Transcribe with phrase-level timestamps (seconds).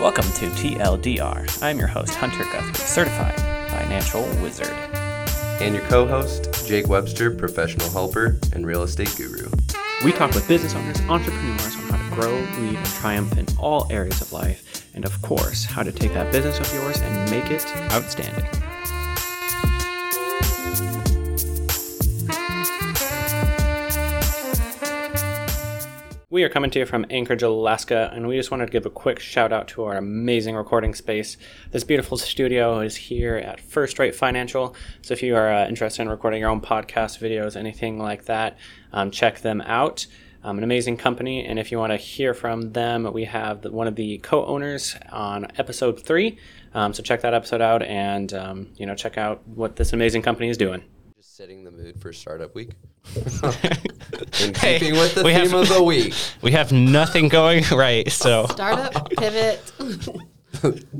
[0.00, 1.62] Welcome to TLDR.
[1.62, 3.38] I'm your host, Hunter Guthrie, certified
[3.70, 4.72] financial wizard.
[5.60, 9.50] And your co host, Jake Webster, professional helper and real estate guru.
[10.02, 13.92] We talk with business owners, entrepreneurs on how to grow, lead, and triumph in all
[13.92, 17.50] areas of life, and of course, how to take that business of yours and make
[17.50, 18.59] it outstanding.
[26.40, 28.90] We are coming to you from Anchorage, Alaska, and we just wanted to give a
[28.90, 31.36] quick shout out to our amazing recording space.
[31.70, 34.74] This beautiful studio is here at First Rate Financial.
[35.02, 38.56] So if you are uh, interested in recording your own podcast, videos, anything like that,
[38.90, 40.06] um, check them out.
[40.42, 43.70] Um, an amazing company, and if you want to hear from them, we have the,
[43.70, 46.38] one of the co-owners on episode three.
[46.72, 50.22] Um, so check that episode out, and um, you know check out what this amazing
[50.22, 50.84] company is doing.
[51.18, 52.70] Just setting the mood for Startup Week.
[54.42, 57.64] In Hey, keeping with the we theme have- of the week, We have nothing going
[57.72, 59.60] right, so Startup, pivot.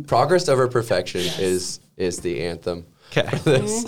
[0.06, 2.86] progress over perfection is is the anthem.
[3.16, 3.28] okay.
[3.44, 3.84] This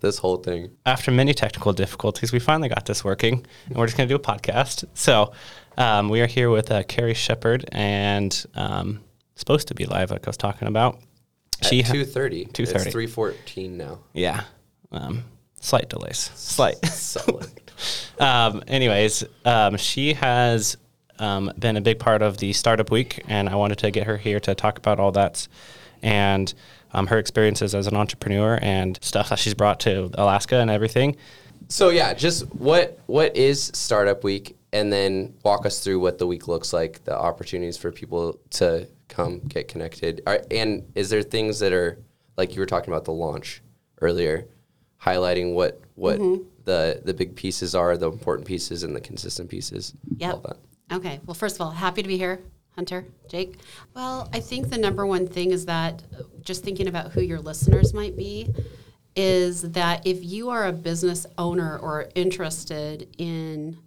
[0.00, 0.70] this whole thing.
[0.84, 4.16] after many technical difficulties, we finally got this working, and we're just going to do
[4.16, 4.84] a podcast.
[4.94, 5.32] So,
[5.78, 9.00] um, we are here with uh, Carrie Shepard, and um,
[9.36, 10.98] supposed to be live, like I was talking about.
[11.62, 12.46] She At ha- two thirty.
[12.46, 12.74] 2:30.
[12.74, 13.98] It's three fourteen now.
[14.12, 14.44] yeah,
[14.92, 15.24] um,
[15.60, 16.84] slight delays, slight.
[16.86, 17.65] Solid.
[18.18, 20.76] Um, anyways, um, she has
[21.18, 24.16] um, been a big part of the Startup Week, and I wanted to get her
[24.16, 25.46] here to talk about all that
[26.02, 26.52] and
[26.92, 31.16] um, her experiences as an entrepreneur and stuff that she's brought to Alaska and everything.
[31.68, 36.26] So yeah, just what what is Startup Week, and then walk us through what the
[36.26, 41.22] week looks like, the opportunities for people to come get connected, Are, and is there
[41.22, 41.98] things that are
[42.36, 43.62] like you were talking about the launch
[44.00, 44.46] earlier,
[45.02, 46.18] highlighting what what
[46.66, 49.94] the the big pieces are, the important pieces, and the consistent pieces.
[50.42, 50.96] That.
[50.98, 51.20] Okay.
[51.24, 52.40] Well, first of all, happy to be here,
[52.74, 53.58] Hunter, Jake.
[53.94, 57.40] Well, I think the number one thing is that uh, just thinking about who your
[57.40, 58.52] listeners might be
[59.14, 63.78] is that if you are a business owner or interested in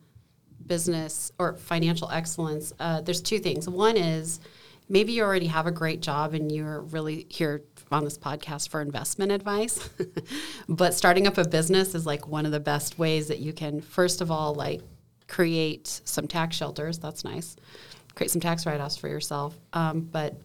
[0.65, 3.69] business or financial excellence, uh, there's two things.
[3.69, 4.39] One is
[4.87, 8.81] maybe you already have a great job and you're really here on this podcast for
[8.81, 9.89] investment advice.
[10.69, 13.81] but starting up a business is like one of the best ways that you can,
[13.81, 14.81] first of all, like
[15.27, 16.99] create some tax shelters.
[16.99, 17.55] That's nice.
[18.15, 19.57] Create some tax write offs for yourself.
[19.73, 20.35] Um, but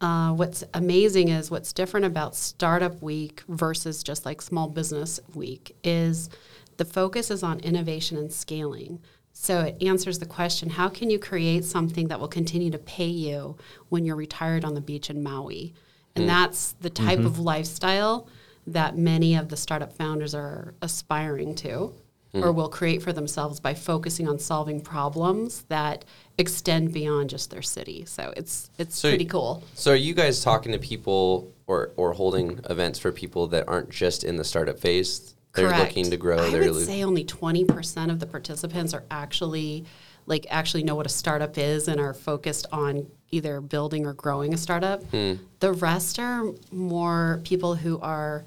[0.00, 5.76] uh, what's amazing is what's different about Startup Week versus just like Small Business Week
[5.82, 6.30] is
[6.76, 9.00] the focus is on innovation and scaling.
[9.32, 13.06] So it answers the question how can you create something that will continue to pay
[13.06, 13.56] you
[13.88, 15.74] when you're retired on the beach in Maui?
[16.18, 16.42] And mm-hmm.
[16.42, 17.42] that's the type of mm-hmm.
[17.42, 18.28] lifestyle
[18.66, 21.94] that many of the startup founders are aspiring to
[22.34, 22.42] mm.
[22.42, 26.04] or will create for themselves by focusing on solving problems that
[26.36, 28.04] extend beyond just their city.
[28.04, 29.62] So it's it's So pretty cool.
[29.74, 33.90] So are you guys talking to people or or holding events for people that aren't
[33.90, 35.34] just in the startup phase?
[35.54, 35.84] They're Correct.
[35.84, 36.38] looking to grow.
[36.38, 39.86] I would lo- say only twenty percent of the participants are actually
[40.28, 44.54] like actually know what a startup is and are focused on either building or growing
[44.54, 45.02] a startup.
[45.04, 45.34] Hmm.
[45.60, 48.44] The rest are more people who are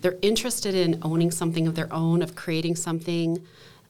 [0.00, 3.44] they're interested in owning something of their own, of creating something.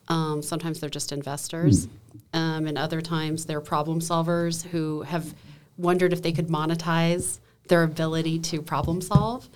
[0.07, 1.87] Um, sometimes they're just investors,
[2.33, 5.33] um, and other times they're problem solvers who have
[5.77, 9.49] wondered if they could monetize their ability to problem solve.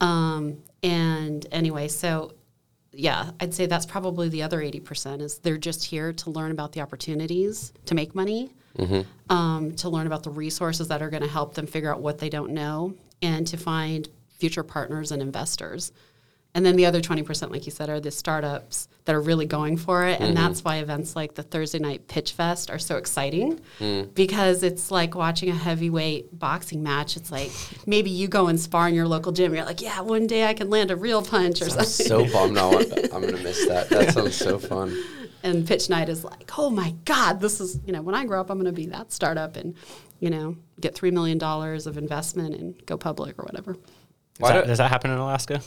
[0.00, 2.32] Um, and anyway, so
[3.00, 6.72] yeah, I'd say that's probably the other 80% is they're just here to learn about
[6.72, 8.52] the opportunities to make money,
[9.30, 12.18] um, to learn about the resources that are going to help them figure out what
[12.18, 14.08] they don't know, and to find
[14.38, 15.92] future partners and investors.
[16.54, 19.76] And then the other 20%, like you said, are the startups that are really going
[19.76, 20.20] for it.
[20.20, 20.44] And mm-hmm.
[20.44, 24.12] that's why events like the Thursday Night Pitch Fest are so exciting mm.
[24.14, 27.16] because it's like watching a heavyweight boxing match.
[27.16, 27.52] It's like
[27.86, 29.54] maybe you go and spar in your local gym.
[29.54, 32.06] You're like, yeah, one day I can land a real punch or I'm something.
[32.06, 32.72] so bummed now.
[32.72, 33.88] I'm gonna miss that.
[33.90, 34.96] That sounds so fun.
[35.42, 38.40] and pitch night is like, oh my God, this is, you know, when I grow
[38.40, 39.74] up, I'm going to be that startup and,
[40.18, 43.72] you know, get $3 million of investment and go public or whatever.
[43.72, 43.82] Does
[44.38, 45.62] Why that, don't- does that happen in Alaska?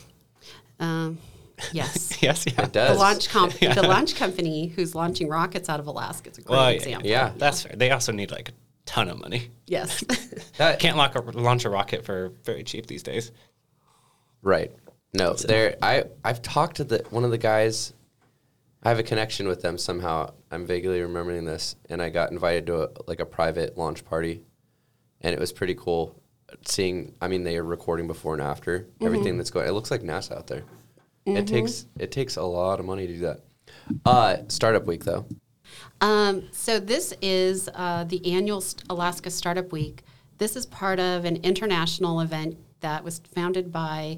[0.80, 1.18] Um,
[1.72, 2.18] yes.
[2.22, 2.66] yes, yeah.
[2.66, 6.42] It The launch comp- the launch company who's launching rockets out of Alaska is a
[6.42, 7.10] great Well, example.
[7.10, 7.32] Yeah.
[7.38, 7.76] That's fair.
[7.76, 8.54] They also need like a
[8.86, 9.50] ton of money.
[9.68, 10.04] Yes.
[10.58, 13.32] That- Can't lock a, launch a rocket for very cheap these days.
[14.42, 14.72] Right.
[15.16, 15.78] No, there.
[15.82, 17.94] I I've talked to the one of the guys.
[18.84, 20.34] I have a connection with them somehow.
[20.52, 24.42] I'm vaguely remembering this, and I got invited to a, like a private launch party,
[25.22, 26.20] and it was pretty cool
[26.66, 27.14] seeing.
[27.22, 29.68] I mean, they are recording before and after everything that's going.
[29.68, 30.64] It looks like NASA out there.
[31.26, 33.42] It takes it takes a lot of money to do that.
[34.06, 35.26] Uh, startup week though.
[36.02, 40.04] Um, so this is uh, the annual Alaska Startup Week.
[40.38, 44.18] this is part of an international event that was founded by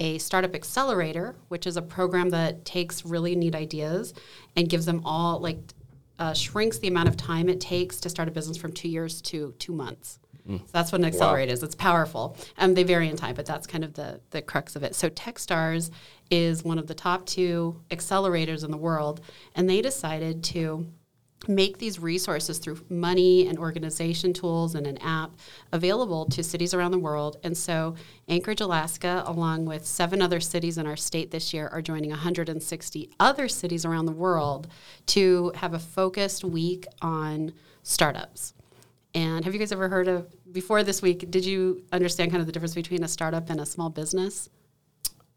[0.00, 4.14] a startup accelerator, which is a program that takes really neat ideas
[4.56, 5.58] and gives them all like
[6.18, 9.20] uh, shrinks the amount of time it takes to start a business from two years
[9.20, 10.18] to two months.
[10.46, 11.62] So that's what an accelerator is.
[11.62, 12.36] It's powerful.
[12.58, 14.94] Um, they vary in time, but that's kind of the, the crux of it.
[14.94, 15.90] So Techstars
[16.30, 19.20] is one of the top two accelerators in the world,
[19.54, 20.86] and they decided to
[21.48, 25.32] make these resources through money and organization tools and an app
[25.72, 27.36] available to cities around the world.
[27.42, 27.94] And so
[28.28, 33.10] Anchorage, Alaska, along with seven other cities in our state this year, are joining 160
[33.20, 34.68] other cities around the world
[35.06, 37.52] to have a focused week on
[37.82, 38.54] startups.
[39.14, 42.46] And have you guys ever heard of, before this week, did you understand kind of
[42.46, 44.48] the difference between a startup and a small business?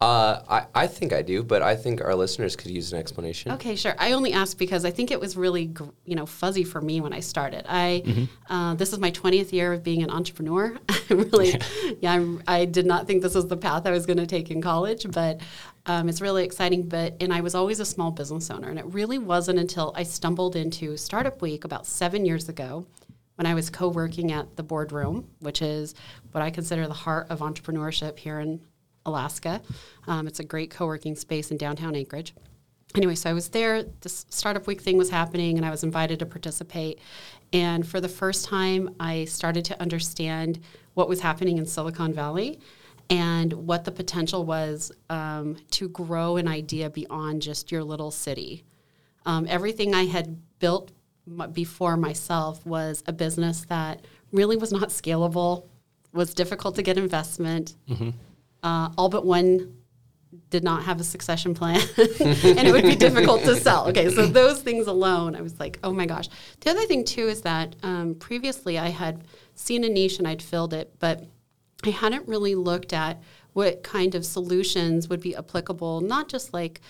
[0.00, 3.50] Uh, I, I think I do, but I think our listeners could use an explanation.
[3.52, 3.96] Okay, sure.
[3.98, 7.00] I only asked because I think it was really, gr- you know, fuzzy for me
[7.00, 7.66] when I started.
[7.68, 10.76] I uh, this is my twentieth year of being an entrepreneur.
[11.10, 11.60] I'm really,
[12.00, 14.52] yeah, I'm, I did not think this was the path I was going to take
[14.52, 15.40] in college, but
[15.86, 16.88] um, it's really exciting.
[16.88, 20.04] But and I was always a small business owner, and it really wasn't until I
[20.04, 22.86] stumbled into Startup Week about seven years ago
[23.38, 25.94] when I was co-working at the boardroom, which is
[26.32, 28.60] what I consider the heart of entrepreneurship here in
[29.06, 29.62] Alaska.
[30.08, 32.34] Um, it's a great co-working space in downtown Anchorage.
[32.96, 33.84] Anyway, so I was there.
[34.00, 36.98] This startup week thing was happening, and I was invited to participate.
[37.52, 40.58] And for the first time, I started to understand
[40.94, 42.58] what was happening in Silicon Valley
[43.08, 48.64] and what the potential was um, to grow an idea beyond just your little city.
[49.26, 50.90] Um, everything I had built
[51.52, 55.64] before myself was a business that really was not scalable,
[56.12, 57.74] was difficult to get investment.
[58.62, 59.74] Uh, all but one
[60.50, 63.88] did not have a succession plan, and it would be difficult to sell.
[63.88, 66.28] Okay, so those things alone, I was like, oh my gosh.
[66.60, 70.42] The other thing too is that um, previously I had seen a niche and I'd
[70.42, 71.24] filled it, but
[71.84, 73.22] I hadn't really looked at
[73.52, 76.80] what kind of solutions would be applicable, not just like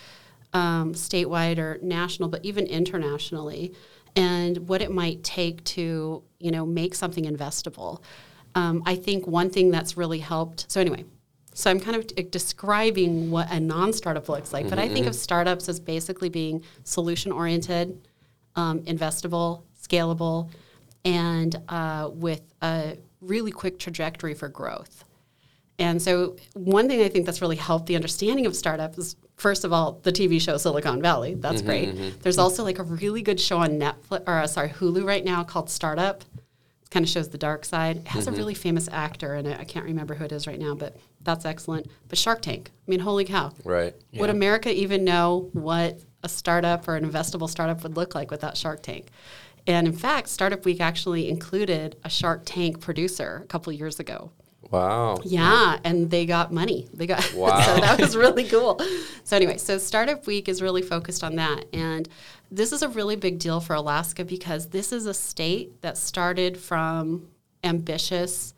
[0.52, 3.74] um, statewide or national, but even internationally,
[4.16, 8.02] and what it might take to you know make something investable.
[8.54, 10.66] Um, I think one thing that's really helped.
[10.68, 11.04] So anyway,
[11.54, 15.68] so I'm kind of describing what a non-startup looks like, but I think of startups
[15.68, 18.08] as basically being solution-oriented,
[18.56, 20.50] um, investable, scalable,
[21.04, 25.04] and uh, with a really quick trajectory for growth.
[25.78, 29.64] And so, one thing I think that's really helped the understanding of startups is, first
[29.64, 31.34] of all, the TV show Silicon Valley.
[31.34, 31.88] That's mm-hmm, great.
[31.88, 32.20] Mm-hmm, mm-hmm.
[32.20, 35.44] There's also like a really good show on Netflix or uh, sorry Hulu right now
[35.44, 36.22] called Startup.
[36.82, 37.98] It kind of shows the dark side.
[37.98, 39.58] It has a really famous actor in it.
[39.58, 41.86] I can't remember who it is right now, but that's excellent.
[42.08, 42.70] But Shark Tank.
[42.86, 43.52] I mean, holy cow!
[43.64, 43.94] Right.
[44.14, 48.56] Would America even know what a startup or an investable startup would look like without
[48.56, 49.08] Shark Tank?
[49.66, 54.32] And in fact, Startup Week actually included a Shark Tank producer a couple years ago.
[54.70, 55.18] Wow.
[55.24, 56.88] Yeah, and they got money.
[56.92, 57.60] They got Wow.
[57.60, 58.80] so that was really cool.
[59.24, 62.08] So anyway, so Startup Week is really focused on that, and
[62.50, 66.58] this is a really big deal for Alaska because this is a state that started
[66.58, 67.28] from
[67.64, 68.54] ambitious,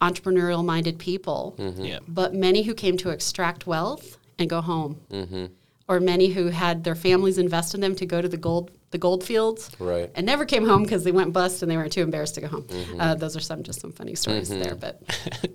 [0.00, 1.84] entrepreneurial-minded people, mm-hmm.
[1.84, 1.98] Yeah.
[2.08, 5.46] but many who came to extract wealth and go home, mm-hmm.
[5.88, 8.98] or many who had their families invest in them to go to the gold the
[8.98, 10.10] gold fields, Right.
[10.14, 12.46] and never came home because they went bust and they were too embarrassed to go
[12.48, 12.66] home.
[12.98, 15.02] Uh, those are some just some funny stories there, but.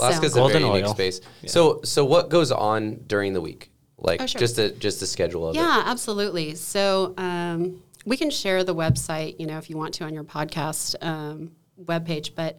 [0.00, 0.94] Alaska's So- a very Golden unique oil.
[0.94, 1.20] space.
[1.46, 3.70] So so what goes on during the week?
[3.98, 4.38] Like Oh, sure.
[4.38, 5.58] just the just the schedule of it.
[5.58, 6.54] Yeah, absolutely.
[6.54, 10.24] So um, we can share the website, you know, if you want to on your
[10.24, 12.34] podcast um, webpage.
[12.34, 12.58] But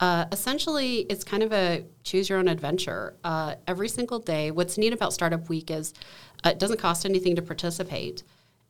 [0.00, 3.14] uh, essentially, it's kind of a choose your own adventure.
[3.24, 4.50] Uh, every single day.
[4.50, 5.94] What's neat about Startup Week is
[6.44, 8.24] uh, it doesn't cost anything to participate.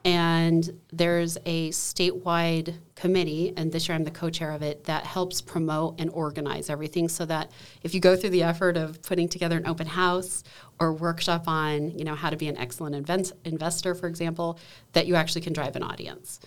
[0.04, 5.04] And there's a statewide committee, and this year I'm the co chair of it, that
[5.06, 7.50] helps promote and organize everything so that
[7.82, 10.44] if you go through the effort of putting together an open house
[10.78, 14.58] or workshop on you know how to be an excellent invent- investor, for example,
[14.92, 16.38] that you actually can drive an audience.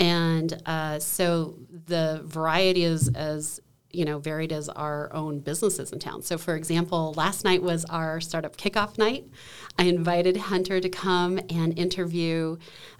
[0.00, 3.60] And uh, so the variety is as
[3.96, 6.22] you know varied as our own businesses in town.
[6.22, 9.24] So, for example, last night was our startup kickoff night.
[9.78, 12.58] I invited Hunter to come and interview.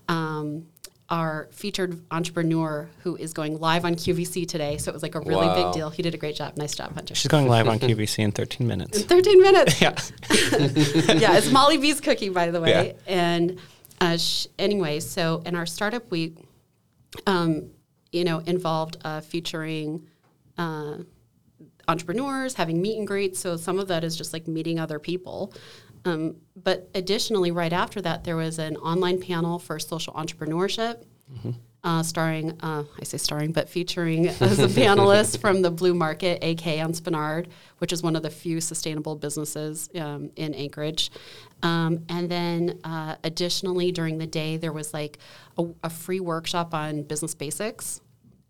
[0.09, 0.67] Um,
[1.09, 4.77] our featured entrepreneur who is going live on QVC today.
[4.77, 5.63] So it was like a really Wow.
[5.63, 5.89] big deal.
[5.91, 6.57] He did a great job.
[6.57, 7.15] Nice job, Hunter.
[7.15, 9.03] She's going live on QVC in 13 minutes.
[9.05, 9.81] 13 minutes.
[9.81, 9.95] Yeah.
[11.15, 12.97] yeah, it's Molly B's cookie, by the way.
[13.07, 13.15] Yeah.
[13.15, 13.61] And
[14.01, 16.39] uh, sh- anyway, so in our startup week,
[17.25, 17.71] um,
[18.11, 20.09] you know, involved uh, featuring
[20.59, 20.99] uh,
[21.89, 23.39] entrepreneurs, having meet and greets.
[23.41, 25.53] So some of that is just like meeting other people.
[26.05, 31.05] Um, but additionally, right after that, there was an online panel for social entrepreneurship,
[31.83, 36.43] uh, starring, uh, I say starring, but featuring as a panelist from the Blue Market,
[36.45, 37.47] AK on Spenard,
[37.79, 41.11] which is one of the few sustainable businesses um, in Anchorage.
[41.63, 45.19] Um, and then uh, additionally, during the day, there was like
[45.59, 48.01] a, a free workshop on business basics.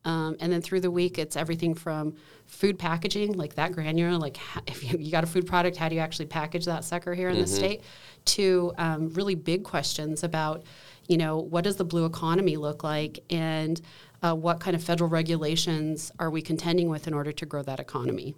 [0.06, 2.14] Um, and then through the week, it's everything from
[2.46, 5.96] food packaging, like that granular, like if you, you got a food product, how do
[5.96, 7.82] you actually package that sucker here in the state,
[8.24, 10.62] to um, really big questions about,
[11.08, 13.80] you know, what does the blue economy look like and
[14.22, 17.80] uh, what kind of federal regulations are we contending with in order to grow that
[17.80, 18.32] economy?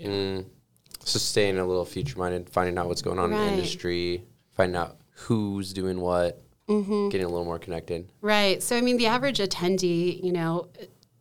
[0.00, 0.44] Mm.
[1.04, 4.22] So staying a little future minded, finding out what's going on in the industry,
[4.52, 7.08] finding out who's doing what, Mm-hmm.
[7.08, 8.12] getting a little more connected.
[8.20, 8.62] Right.
[8.62, 10.68] So, I mean, the average attendee, you know,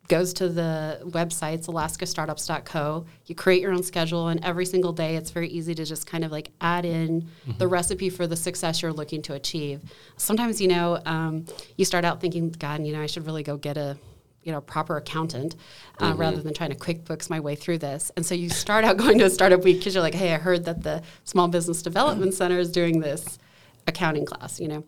[0.08, 3.06] goes to the website, websites, alaskastartups.co.
[3.26, 6.24] You create your own schedule, and every single day it's very easy to just kind
[6.24, 9.82] of like add in the recipe for the success you're looking to achieve.
[10.18, 11.46] Sometimes, you know, um,
[11.76, 13.98] you start out thinking, God, you know, I should really go get a
[14.44, 15.58] you know, proper accountant
[16.00, 18.14] uh, rather than trying to QuickBooks my way through this.
[18.16, 20.38] And so you start out going to a startup week because you're like, hey, I
[20.38, 23.40] heard that the Small Business Development Center is doing this
[23.88, 24.86] accounting class, you know.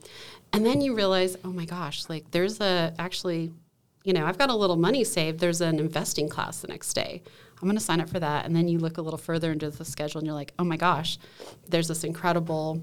[0.53, 3.51] And then you realize, oh my gosh, like there's a actually,
[4.03, 5.39] you know, I've got a little money saved.
[5.39, 7.21] There's an investing class the next day.
[7.61, 8.45] I'm going to sign up for that.
[8.45, 10.77] And then you look a little further into the schedule and you're like, oh my
[10.77, 11.17] gosh,
[11.67, 12.81] there's this incredible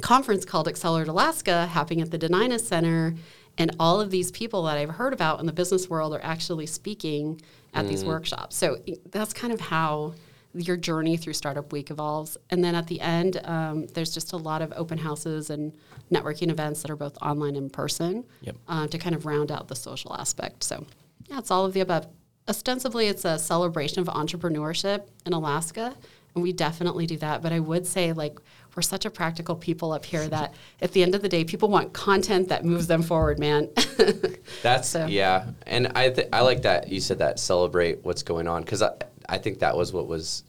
[0.00, 3.14] conference called Accelerate Alaska happening at the Dena'ina Center.
[3.58, 6.66] And all of these people that I've heard about in the business world are actually
[6.66, 7.40] speaking
[7.74, 8.08] at these mm.
[8.08, 8.56] workshops.
[8.56, 8.78] So
[9.10, 10.14] that's kind of how
[10.56, 12.36] your journey through Startup Week evolves.
[12.50, 15.72] And then at the end, um, there's just a lot of open houses and
[16.10, 18.56] networking events that are both online and in person Yep.
[18.68, 20.64] uh, to kind of round out the social aspect.
[20.64, 20.86] So,
[21.28, 22.06] yeah, it's all of the above.
[22.48, 25.94] Ostensibly, it's a celebration of entrepreneurship in Alaska,
[26.34, 27.42] and we definitely do that.
[27.42, 28.38] But I would say, like,
[28.76, 31.68] we're such a practical people up here that at the end of the day, people
[31.68, 33.68] want content that moves them forward, man.
[34.62, 38.46] That's So- yeah, and I th- I like that you said that celebrate what's going
[38.48, 38.82] on because
[39.28, 40.44] I think that was what was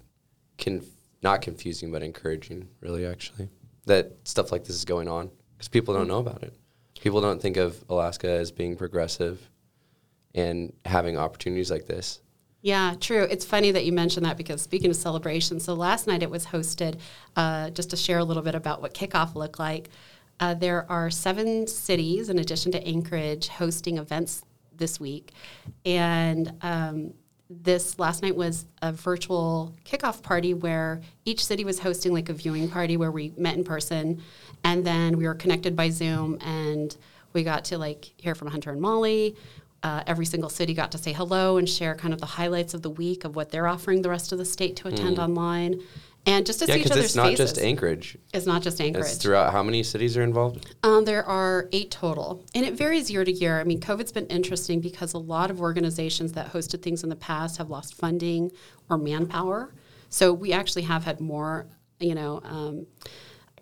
[0.57, 0.85] conf-
[1.23, 3.49] not confusing but encouraging really actually
[3.87, 6.53] that stuff like this is going on because people don't know about it.
[6.99, 9.49] People don't think of Alaska as being progressive
[10.35, 12.21] and having opportunities like this.
[12.61, 13.23] Yeah, true.
[13.29, 16.45] It's funny that you mentioned that because speaking of celebrations, so last night it was
[16.47, 16.99] hosted,
[17.35, 19.89] uh, just to share a little bit about what kickoff looked like.
[20.39, 24.43] Uh, there are seven cities, in addition to Anchorage, hosting events
[24.75, 25.31] this week.
[25.85, 27.13] And um,
[27.49, 32.33] this last night was a virtual kickoff party where each city was hosting like a
[32.33, 34.21] viewing party where we met in person
[34.63, 36.97] and then we were connected by Zoom and
[37.33, 39.35] we got to like hear from Hunter and Molly.
[39.83, 42.81] Uh, every single city got to say hello and share kind of the highlights of
[42.81, 45.79] the week of what they're offering the rest of the state to attend online,
[46.27, 47.51] and just to Yeah, see each because other's it's not faces.
[47.53, 48.17] just Anchorage.
[48.33, 49.05] it's not just Anchorage.
[49.07, 49.51] It's throughout.
[49.51, 50.75] How many cities are involved?
[50.83, 53.59] Um, there are eight total, and it varies year to year.
[53.59, 57.15] I mean, COVID's been interesting because a lot of organizations that hosted things in the
[57.15, 58.51] past have lost funding
[58.89, 59.73] or manpower.
[60.09, 61.65] So we actually have had more,
[61.99, 62.85] you know, um,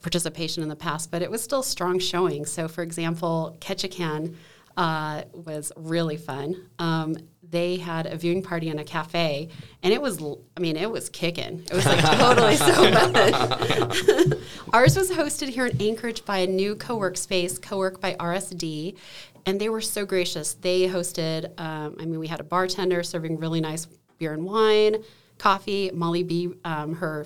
[0.02, 2.46] participation in the past, but it was still strong showing.
[2.46, 4.36] So, for example, Ketchikan
[4.78, 6.68] uh, was really fun.
[6.80, 7.16] Um,
[7.56, 9.48] they had a viewing party in a cafe,
[9.82, 10.22] and it was,
[10.58, 11.64] I mean, it was kicking.
[11.72, 12.74] It was like totally so
[14.34, 14.40] fun.
[14.74, 18.98] Ours was hosted here in Anchorage by a new co-work space, Co-work by RSD,
[19.46, 20.56] and they were so gracious.
[20.56, 23.86] They hosted, um, I mean, we had a bartender serving really nice
[24.18, 25.04] beer and wine,
[25.38, 25.92] coffee.
[25.94, 27.26] Molly B, um, her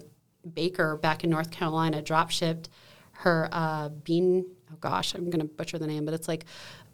[0.54, 2.70] baker back in North Carolina, drop shipped
[3.14, 4.46] her uh, bean.
[4.72, 6.46] Oh gosh, I'm gonna butcher the name, but it's like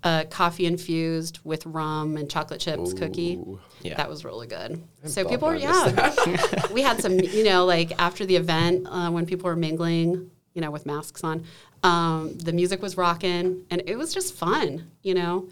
[0.06, 3.44] uh, coffee infused with rum and chocolate chips cookie.
[3.82, 3.96] Yeah.
[3.96, 4.82] That was really good.
[5.04, 6.68] so people were yeah.
[6.72, 10.62] we had some, you know, like after the event uh, when people were mingling, you
[10.62, 11.44] know, with masks on,
[11.82, 15.50] um, the music was rocking and it was just fun, you know.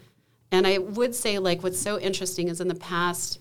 [0.52, 3.40] And I would say, like, what's so interesting is in the past,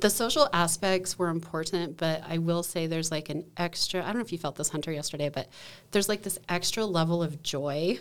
[0.00, 4.02] the social aspects were important, but I will say there's like an extra.
[4.02, 5.46] I don't know if you felt this, Hunter, yesterday, but
[5.92, 8.00] there's like this extra level of joy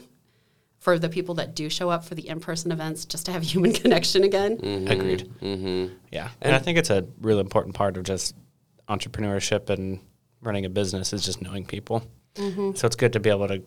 [0.82, 3.72] for the people that do show up for the in-person events just to have human
[3.72, 4.54] connection again.
[4.90, 5.30] Agreed.
[5.42, 5.94] Mm-hmm.
[6.12, 8.36] Yeah, and I think it's a really important part of just
[8.90, 10.00] entrepreneurship and
[10.42, 12.04] running a business is just knowing people.
[12.36, 13.62] So it's good to be able to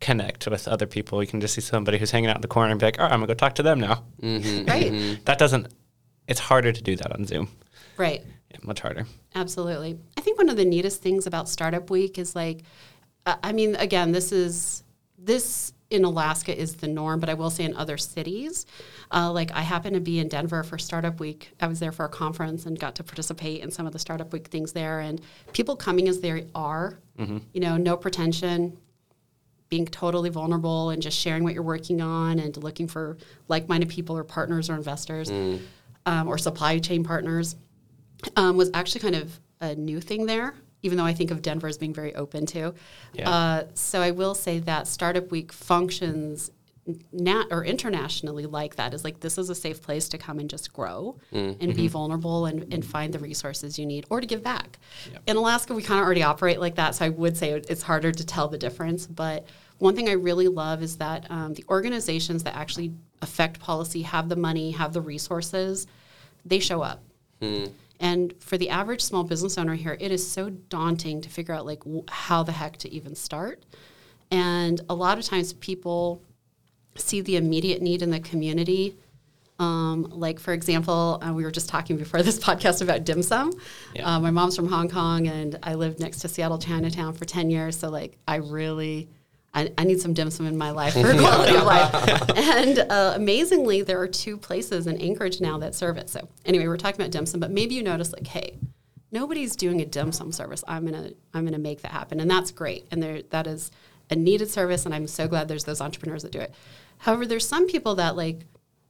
[0.00, 1.22] connect with other people.
[1.22, 3.04] You can just see somebody who's hanging out in the corner and be like, "All
[3.04, 5.68] right, I'm gonna go talk to them now." Right, That doesn't.
[6.26, 7.48] It's harder to do that on Zoom.
[7.98, 8.24] right.
[8.50, 9.06] Yeah, much harder.
[9.34, 9.98] Absolutely.
[10.16, 12.62] I think one of the neatest things about Startup Week is like,
[13.26, 14.82] uh, I mean, again, this is
[15.18, 18.66] this in Alaska is the norm, but I will say in other cities,
[19.12, 21.52] uh, like I happened to be in Denver for Startup Week.
[21.60, 24.32] I was there for a conference and got to participate in some of the Startup
[24.32, 25.00] Week things there.
[25.00, 25.20] And
[25.52, 26.98] people coming as they are,
[27.52, 28.76] you know, no pretension,
[29.70, 33.16] being totally vulnerable and just sharing what you're working on and looking for
[33.48, 35.30] like-minded people or partners or investors
[36.06, 37.56] um, or supply chain partners
[38.36, 41.66] um, was actually kind of a new thing there even though i think of denver
[41.66, 42.74] as being very open to.
[43.12, 43.28] Yeah.
[43.30, 46.50] uh, so i will say that startup week functions
[47.12, 50.50] nat or internationally like that is like this is a safe place to come and
[50.50, 54.42] just grow and be vulnerable and, and find the resources you need or to give
[54.42, 54.78] back.
[55.26, 58.12] In alaska we kind of already operate like that so i would say it's harder
[58.12, 59.46] to tell the difference but
[59.78, 64.28] one thing i really love is that um, the organizations that actually affect policy have
[64.28, 65.86] the money have the resources
[66.44, 67.02] they show up
[68.00, 71.66] and for the average small business owner here, it is so daunting to figure out
[71.66, 73.62] like w- how the heck to even start.
[74.30, 76.20] And a lot of times people
[76.96, 78.96] see the immediate need in the community.
[79.58, 83.52] Um, like for example, uh, we were just talking before this podcast about dim sum.
[83.94, 84.16] Yeah.
[84.16, 87.50] Uh, my mom's from Hong Kong, and I lived next to Seattle Chinatown for ten
[87.50, 87.78] years.
[87.78, 89.08] So like, I really,
[89.54, 92.30] I, I need some dim sum in my life for quality of life.
[92.36, 96.08] And uh, amazingly, there are two places in Anchorage now that serve it.
[96.10, 98.58] So anyway, we're talking about dim sum, but maybe you notice like, hey,
[99.12, 100.64] nobody's doing a dim sum service.
[100.66, 102.86] I'm gonna I'm gonna make that happen, and that's great.
[102.90, 103.70] And there that is
[104.10, 106.52] a needed service, and I'm so glad there's those entrepreneurs that do it.
[106.98, 108.40] However, there's some people that like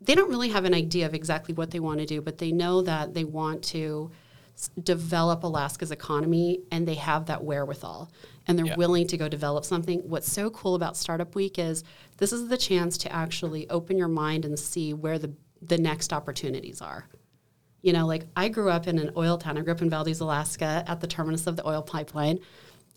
[0.01, 2.53] they don't really have an idea of exactly what they want to do, but they
[2.53, 4.11] know that they want to
[4.83, 8.11] develop Alaska's economy, and they have that wherewithal,
[8.47, 8.77] and they're Yeah.
[8.77, 10.01] willing to go develop something.
[10.09, 11.83] What's so cool about Startup Week is
[12.19, 15.33] this is the chance to actually open your mind and see where the
[15.63, 17.09] the next opportunities are.
[17.81, 19.57] You know, like I grew up in an oil town.
[19.57, 22.39] I grew up in Valdez, Alaska, at the terminus of the oil pipeline.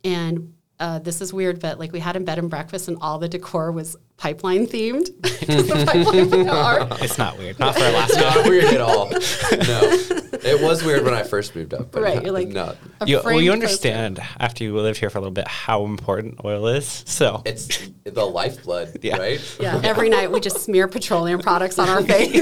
[0.04, 3.18] And uh, this is weird, but like we had a bed and breakfast, and all
[3.20, 6.88] the decor was pipeline themed the pipeline are.
[7.04, 7.60] It's not weird.
[7.60, 8.20] Not for Alaska.
[8.22, 9.10] Not weird at all.
[9.68, 9.82] No,
[10.52, 11.92] it was weird when I first moved up.
[11.92, 12.78] But Right, not- you're like- not.
[13.02, 13.64] a You, well, framed you poster.
[13.64, 17.04] understand after you live here for a little bit how important oil is.
[17.08, 19.18] So It's the lifeblood, Yeah.
[19.18, 19.58] right?
[19.60, 22.36] Yeah, every night we just smear petroleum products on our face.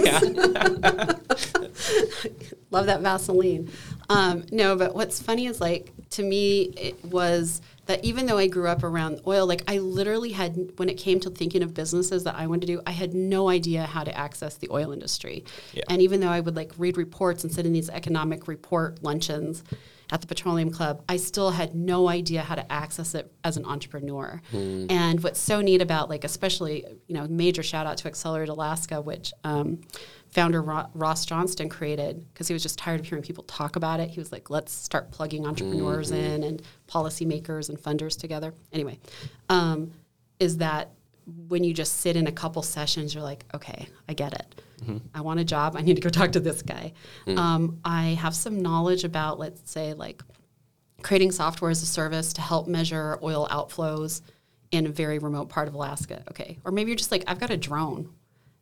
[2.71, 3.71] Love that Vaseline.
[4.09, 8.47] Um, no, but what's funny is like to me it was that even though I
[8.47, 12.23] grew up around oil, like I literally had when it came to thinking of businesses
[12.23, 15.45] that I wanted to do, I had no idea how to access the oil industry.
[15.73, 15.83] Yeah.
[15.89, 19.63] And even though I would like read reports and sit in these economic report luncheons
[20.11, 23.65] at the Petroleum Club, I still had no idea how to access it as an
[23.65, 24.41] entrepreneur.
[24.89, 29.01] And what's so neat about like, especially, you know, major shout out to Accelerate Alaska,
[29.01, 29.81] which um,
[30.29, 34.09] founder Ross Johnston created because he was just tired of hearing people talk about it.
[34.09, 38.53] He was like, let's start plugging entrepreneurs in and policymakers and funders together.
[38.71, 38.99] Anyway,
[39.49, 39.91] um,
[40.39, 40.91] is that
[41.25, 44.61] when you just sit in a couple sessions, you're like, okay, I get it.
[45.13, 45.75] I want a job.
[45.75, 46.93] I need to go talk to this guy.
[47.27, 50.21] Um, I have some knowledge about, let's say, like
[51.01, 54.21] creating software as a service to help measure oil outflows
[54.71, 56.23] in a very remote part of Alaska.
[56.29, 56.57] Okay.
[56.65, 58.13] Or maybe you're just like, I've got a drone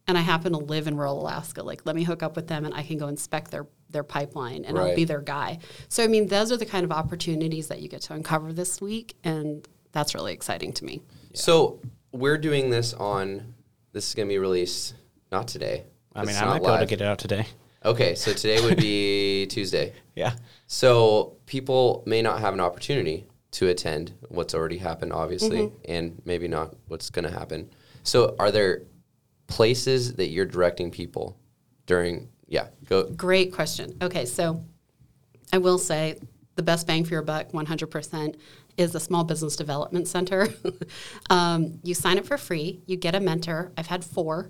[0.08, 1.64] and I happen to live in rural Alaska.
[1.64, 4.66] Like, let me hook up with them and I can go inspect their, their pipeline
[4.66, 5.60] and I'll be their guy.
[5.88, 8.82] So, I mean, those are the kind of opportunities that you get to uncover this
[8.82, 9.16] week.
[9.24, 11.02] And that's really exciting to me.
[11.34, 11.80] So
[12.14, 13.56] we're doing this on.
[13.92, 14.96] This is going to be released
[15.32, 15.84] not today.
[16.16, 17.46] I mean, It's I not might be able to get it out today.
[17.84, 19.94] Okay, so today would be Tuesday.
[20.16, 20.34] Yeah.
[20.68, 25.92] So people may not have an opportunity to attend what's already happened, obviously, mm-hmm.
[25.92, 27.70] and maybe not what's going to happen.
[28.04, 28.84] So are there
[29.48, 31.38] places that you're directing people
[31.86, 32.30] during?
[32.48, 33.04] Yeah, go.
[33.10, 33.98] Great question.
[34.02, 34.64] Okay, so
[35.52, 36.20] I will say
[36.56, 38.36] the best bang for your buck, 100%,
[38.78, 40.48] is the Small Business Development Center.
[41.30, 43.72] um, you sign up for free, you get a mentor.
[43.78, 44.50] I've had four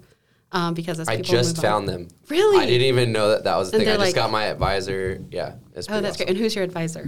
[0.52, 2.08] um, because as I people just move on- found them.
[2.30, 2.64] Really?
[2.64, 3.94] I didn't even know that that was the And thing.
[3.94, 5.20] I just like- got my advisor.
[5.32, 6.26] Yeah, it's Oh, that's awesome.
[6.26, 6.30] great.
[6.30, 7.06] And who's your advisor?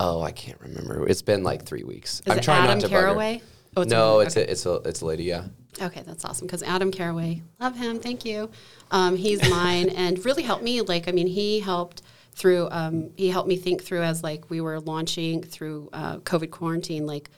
[0.00, 1.06] Oh, I can't remember.
[1.08, 2.20] It's been like three weeks.
[2.26, 2.88] it I'm trying Adam not to.
[2.88, 3.42] Caraway?
[3.76, 4.46] Oh, a no, it's okay.
[4.46, 5.24] a it's a it's a lady.
[5.24, 5.44] Yeah.
[5.80, 8.50] Okay, that's awesome because Adam Caraway, love him, thank you.
[8.90, 10.80] Um, he's mine and really helped me.
[10.80, 12.00] Like, I mean, he helped
[12.36, 12.68] through.
[12.70, 17.06] Um, he helped me think through as like we were launching through uh, COVID quarantine,
[17.06, 17.30] like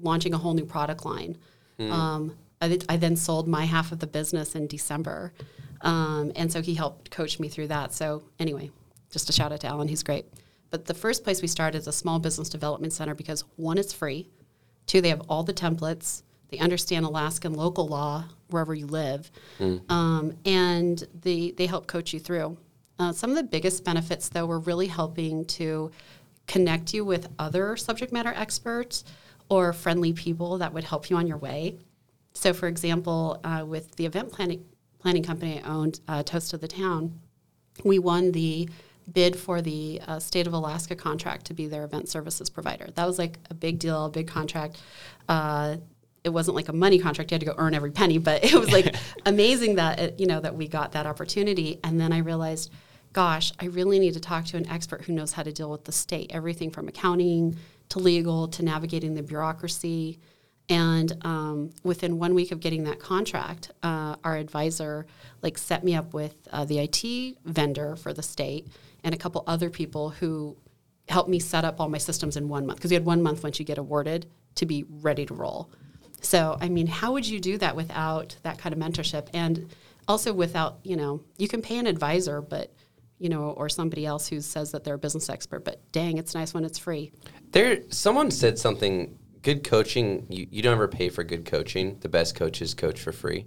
[0.00, 1.36] launching a whole new product line.
[1.92, 5.32] Um, I, th- I then sold my half of the business in December,
[5.82, 7.92] um, and so he helped coach me through that.
[7.92, 8.70] So anyway,
[9.10, 10.26] just a shout out to Alan, he's great.
[10.70, 13.92] But the first place we started is a small business development center because one, it's
[13.92, 14.28] free.
[14.86, 16.22] Two, they have all the templates.
[16.48, 19.30] They understand Alaskan local law wherever you live,
[19.88, 22.56] um, and they they help coach you through.
[22.98, 25.90] Uh, some of the biggest benefits, though, were really helping to
[26.46, 29.04] connect you with other subject matter experts
[29.48, 31.78] or friendly people that would help you on your way.
[32.34, 34.64] So, for example, uh, with the event planning
[34.98, 37.20] planning company I owned, uh, Toast of the Town,
[37.84, 38.68] we won the
[39.12, 42.88] bid for the uh, state of Alaska contract to be their event services provider.
[42.94, 44.78] That was like a big deal, a big contract.
[46.24, 48.18] It wasn't like a money contract; you had to go earn every penny.
[48.18, 51.80] But it was like amazing that it, you know that we got that opportunity.
[51.84, 52.72] And then I realized,
[53.12, 55.84] gosh, I really need to talk to an expert who knows how to deal with
[55.84, 57.56] the state, everything from accounting
[57.90, 60.18] to legal to navigating the bureaucracy.
[60.68, 65.06] And um, within one week of getting that contract, uh, our advisor
[65.42, 68.68] like set me up with uh, the IT vendor for the state
[69.02, 70.56] and a couple other people who
[71.08, 73.42] helped me set up all my systems in one month because you had one month
[73.42, 75.70] once you get awarded to be ready to roll.
[76.24, 79.28] So, I mean, how would you do that without that kind of mentorship?
[79.34, 79.70] And
[80.08, 82.74] also without, you know, you can pay an advisor, but,
[83.18, 86.34] you know, or somebody else who says that they're a business expert, but dang, it's
[86.34, 87.12] nice when it's free.
[87.52, 89.18] There, someone said something.
[89.42, 91.98] Good coaching, you, you don't ever pay for good coaching.
[92.00, 93.44] The best coaches coach for free,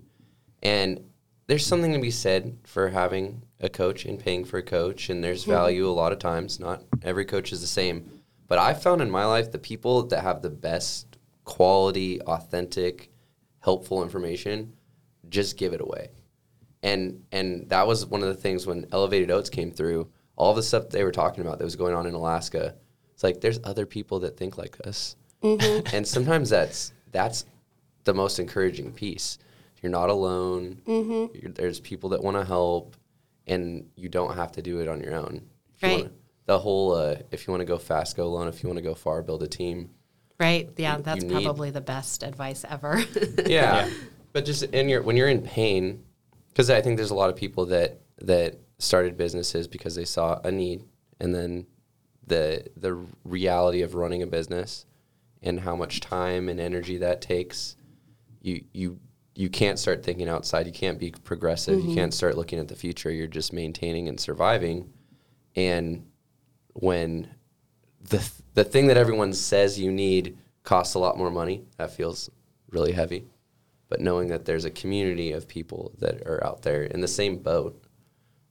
[0.61, 1.03] and
[1.47, 5.09] there's something to be said for having a coach and paying for a coach.
[5.09, 5.53] And there's mm-hmm.
[5.53, 6.59] value a lot of times.
[6.59, 10.21] Not every coach is the same, but I found in my life the people that
[10.21, 11.06] have the best
[11.47, 13.09] quality, authentic,
[13.61, 14.73] helpful information
[15.29, 16.09] just give it away.
[16.83, 20.09] And and that was one of the things when Elevated Oats came through.
[20.35, 22.75] All the stuff they were talking about that was going on in Alaska.
[23.13, 27.45] It's like there's other people that think like us, and sometimes that's that's
[28.03, 29.39] the most encouraging piece.
[29.81, 30.81] You're not alone.
[30.85, 32.95] You're, there's people that want to help,
[33.47, 35.41] and you don't have to do it on your own.
[35.75, 35.97] If you Right.
[36.03, 36.11] wanna-
[36.45, 38.47] the whole uh, if you want to go fast, go alone.
[38.47, 39.89] If you want to go far, build a team.
[40.39, 40.69] Right?
[40.77, 43.03] Yeah, You- that's you need- probably the best advice ever.
[43.45, 43.89] yeah.
[44.33, 46.03] But just in your when you're in pain,
[46.49, 50.39] because I think there's a lot of people that that started businesses because they saw
[50.43, 50.83] a need,
[51.19, 51.65] and then
[52.25, 54.85] the the reality of running a business
[55.41, 57.75] and how much time and energy that takes,
[58.41, 58.99] you you
[59.35, 60.65] you can't start thinking outside.
[60.65, 61.79] You can't be progressive.
[61.79, 61.95] You mm-hmm.
[61.95, 63.11] can't start looking at the future.
[63.11, 64.91] You're just maintaining and surviving,
[65.55, 66.05] and
[66.73, 67.29] when
[68.01, 72.27] the the thing that everyone says you need costs a lot more money, that feels
[72.71, 73.23] really heavy.
[73.87, 77.37] But knowing that there's a community of people that are out there in the same
[77.37, 77.79] boat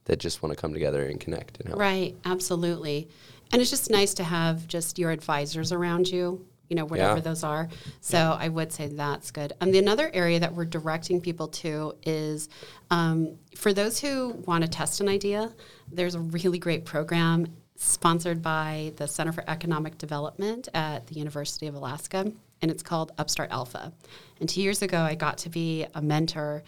[0.05, 1.79] that just want to come together and connect and help.
[1.81, 3.09] Right, absolutely.
[3.51, 7.21] And it's just nice to have just your advisors around you, you know, whatever Yeah.
[7.21, 7.67] those are.
[7.99, 9.51] So I would say that's good.
[9.59, 12.47] And the another area that we're directing people to is
[12.91, 15.53] um, for those who want to test an idea,
[15.91, 21.67] there's a really great program sponsored by the Center for Economic Development at the University
[21.67, 23.93] of Alaska, and it's called Upstart Alpha.
[24.39, 26.63] And two years ago, I got to be a mentor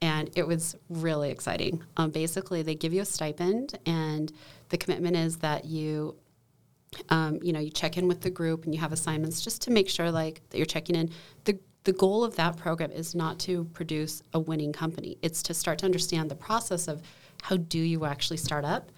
[0.00, 1.82] and it was really exciting.
[1.96, 4.32] Um, basically, they give you a stipend, and
[4.70, 6.16] the commitment is that you,
[7.08, 9.70] um, you know, you check in with the group and you have assignments just to
[9.70, 11.10] make sure, like, that you're checking in.
[11.44, 15.54] the The goal of that program is not to produce a winning company; it's to
[15.54, 17.00] start to understand the process of
[17.42, 18.90] how do you actually start up,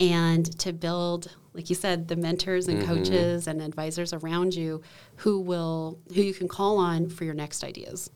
[0.00, 4.82] and to build, like you said, the mentors and coaches and advisors around you
[5.16, 8.10] who will who you can call on for your next ideas.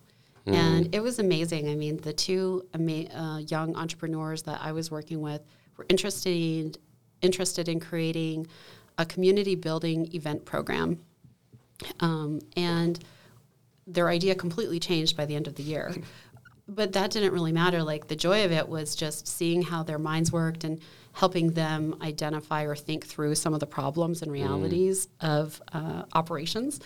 [0.47, 1.69] And it was amazing.
[1.69, 5.43] I mean, the two ama- uh, young entrepreneurs that I was working with
[5.77, 6.79] were interested
[7.23, 8.47] interested in creating
[8.99, 10.99] a community building event program,
[12.01, 12.99] um, and
[13.87, 15.95] their idea completely changed by the end of the year.
[16.73, 17.83] But that didn't really matter.
[17.83, 20.79] Like the joy of it was just seeing how their minds worked and
[21.12, 26.81] helping them identify or think through some of the problems and realities of uh, operations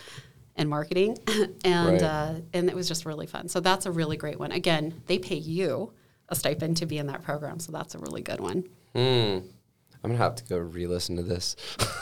[0.55, 1.17] and marketing,
[1.65, 2.01] and Right.
[2.01, 3.47] uh, and it was just really fun.
[3.49, 4.51] So that's a really great one.
[4.51, 5.91] Again, they pay you
[6.29, 8.63] a stipend to be in that program, so that's a really good one.
[8.95, 9.39] Hmm.
[10.03, 11.55] I'm gonna have to go re-listen to this.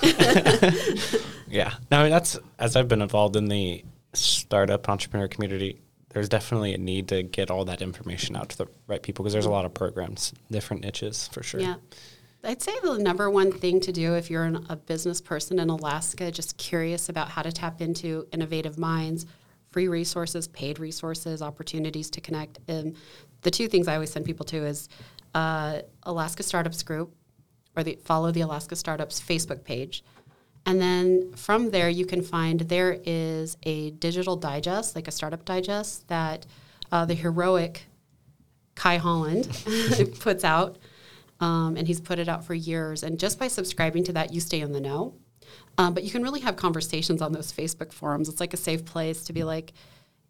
[1.54, 1.74] Yeah.
[1.92, 5.82] No, I mean, that's as I've been involved in the startup entrepreneur community.
[6.14, 9.34] There's definitely a need to get all that information out to the right people because
[9.34, 11.60] there's a lot of programs, different niches for sure.
[11.60, 11.76] Yeah.
[12.44, 15.70] I'd say the number one thing to do if you're an, a business person in
[15.70, 19.26] Alaska, just curious about how to tap into innovative minds,
[19.72, 22.60] free resources, paid resources, opportunities to connect.
[22.68, 22.98] And
[23.42, 24.90] the two things I always send people to is
[25.34, 27.16] uh, Alaska Startups Group
[27.76, 30.04] or the follow the Alaska Startups Facebook page.
[30.66, 35.44] And then from there, you can find there is a digital digest, like a startup
[35.44, 36.46] digest, that
[36.92, 37.86] uh, the heroic
[38.76, 39.50] Kai Holland
[40.20, 40.78] puts out.
[41.40, 43.04] Um, and he's put it out for years.
[43.04, 45.16] And just by subscribing to that, you stay in the know.
[45.78, 48.30] Um, but you can really have conversations on those Facebook forums.
[48.30, 49.74] It's like a safe place to be like,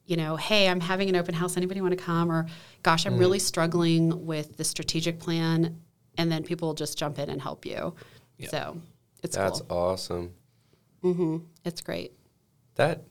[0.06, 1.56] you know, hey, I'm having an open house.
[1.56, 2.32] Anybody want to come?
[2.32, 2.48] Or,
[2.82, 5.80] gosh, I'm really struggling with the strategic plan.
[6.18, 7.94] And then people will just jump in and help you.
[8.50, 8.82] So
[9.24, 9.78] it's That's cool.
[9.78, 10.34] awesome.
[11.04, 11.38] Mm-hmm.
[11.66, 12.14] It's great.
[12.76, 13.04] That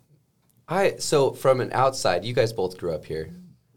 [0.69, 3.31] I so from an outside, you guys both grew up here.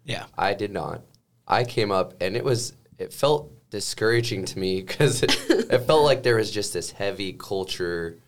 [0.04, 0.26] Yeah.
[0.38, 1.02] I did not.
[1.48, 6.04] I came up and it was it felt discouraging to me because it, it felt
[6.04, 8.20] like there was just this heavy culture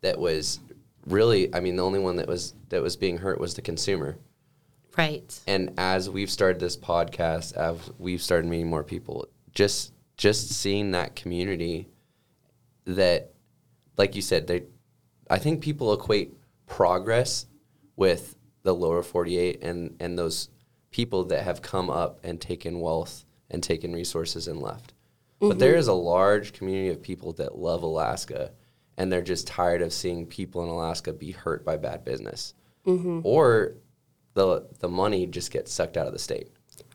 [0.00, 0.60] that was
[1.06, 4.16] really I mean the only one that was that was being hurt was the consumer.
[4.96, 5.38] Right.
[5.46, 10.92] And as we've started this podcast, as we've started meeting more people, just just seeing
[10.92, 11.88] that community
[12.86, 13.33] that
[13.96, 14.64] like you said, they
[15.30, 16.34] I think people equate
[16.66, 17.46] progress
[17.96, 20.48] with the lower 48 and and those
[20.90, 24.94] people that have come up and taken wealth and taken resources and left.
[25.40, 25.80] But there mm-hmm.
[25.80, 28.52] is a large community of people that love Alaska
[28.96, 32.54] and they're just tired of seeing people in Alaska be hurt by bad business.
[32.86, 33.20] Mm-hmm.
[33.24, 33.74] Or
[34.34, 36.50] the the money just gets sucked out of the state.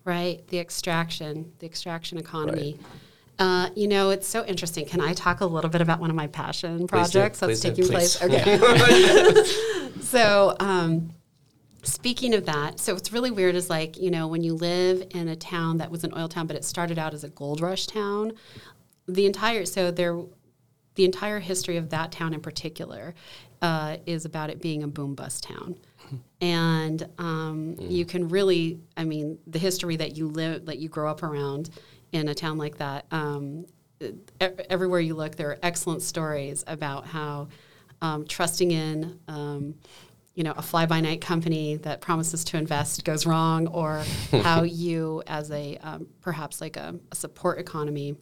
[0.06, 2.80] Right, the extraction, the extraction economy.
[3.40, 4.86] Uh, you know, it's so interesting.
[4.86, 8.18] Can I talk a little bit about one of my passion projects that's taking Please.
[8.18, 8.22] place?
[8.30, 9.44] Okay.
[10.02, 11.12] so, um,
[11.84, 15.30] speaking of that, so what's really weird is like, you know, when you live in
[15.30, 17.88] a town that was an oil town, but it started out as a gold rush
[17.88, 18.34] town,
[19.08, 20.20] the entire, so there,
[20.96, 23.16] the entire history of that town in particular
[23.62, 25.78] uh, is about it being a boom bust town.
[26.42, 31.10] And um, you can really, I mean, the history that you live, that you grow
[31.10, 31.70] up around
[32.12, 33.66] in a town like that, um,
[34.70, 37.48] everywhere you look, there are excellent stories about how
[38.02, 39.76] um, trusting in, um,
[40.36, 44.04] you know, a fly-by-night company that promises to invest goes wrong, or
[44.44, 48.16] how you, as a um, perhaps like a, a support economy,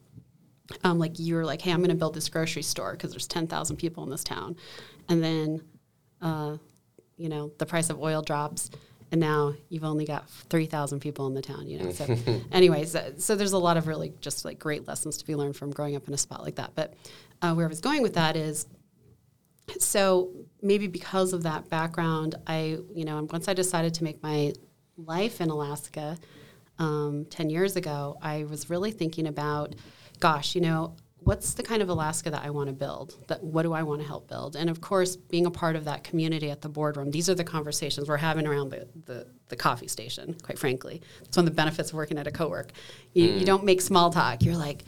[0.83, 3.77] um, like you're like, hey, I'm going to build this grocery store because there's 10,000
[3.77, 4.55] people in this town,
[5.09, 5.61] and then,
[6.21, 6.57] uh,
[7.17, 8.71] you know, the price of oil drops,
[9.11, 11.67] and now you've only got 3,000 people in the town.
[11.67, 12.15] You know, so
[12.51, 15.55] anyways, uh, so there's a lot of really just like great lessons to be learned
[15.55, 16.71] from growing up in a spot like that.
[16.75, 16.93] But
[17.41, 18.67] uh, where I was going with that is
[19.79, 24.53] so maybe because of that background, I, you know, once I decided to make my
[24.97, 26.17] life in Alaska
[26.79, 29.75] um, 10 years ago, I was really thinking about,
[30.19, 30.95] gosh, you know,
[31.27, 33.15] what's the kind of Alaska that I want to build?
[33.27, 34.55] That what do I want to help build?
[34.55, 37.43] And of course, being a part of that community at the boardroom, these are the
[37.43, 41.01] conversations we're having around the, the, the coffee station, quite frankly.
[41.23, 42.71] It's one of the benefits of working at a co-work.
[43.13, 43.45] You, you mm.
[43.45, 44.41] don't make small talk.
[44.41, 44.85] You're like,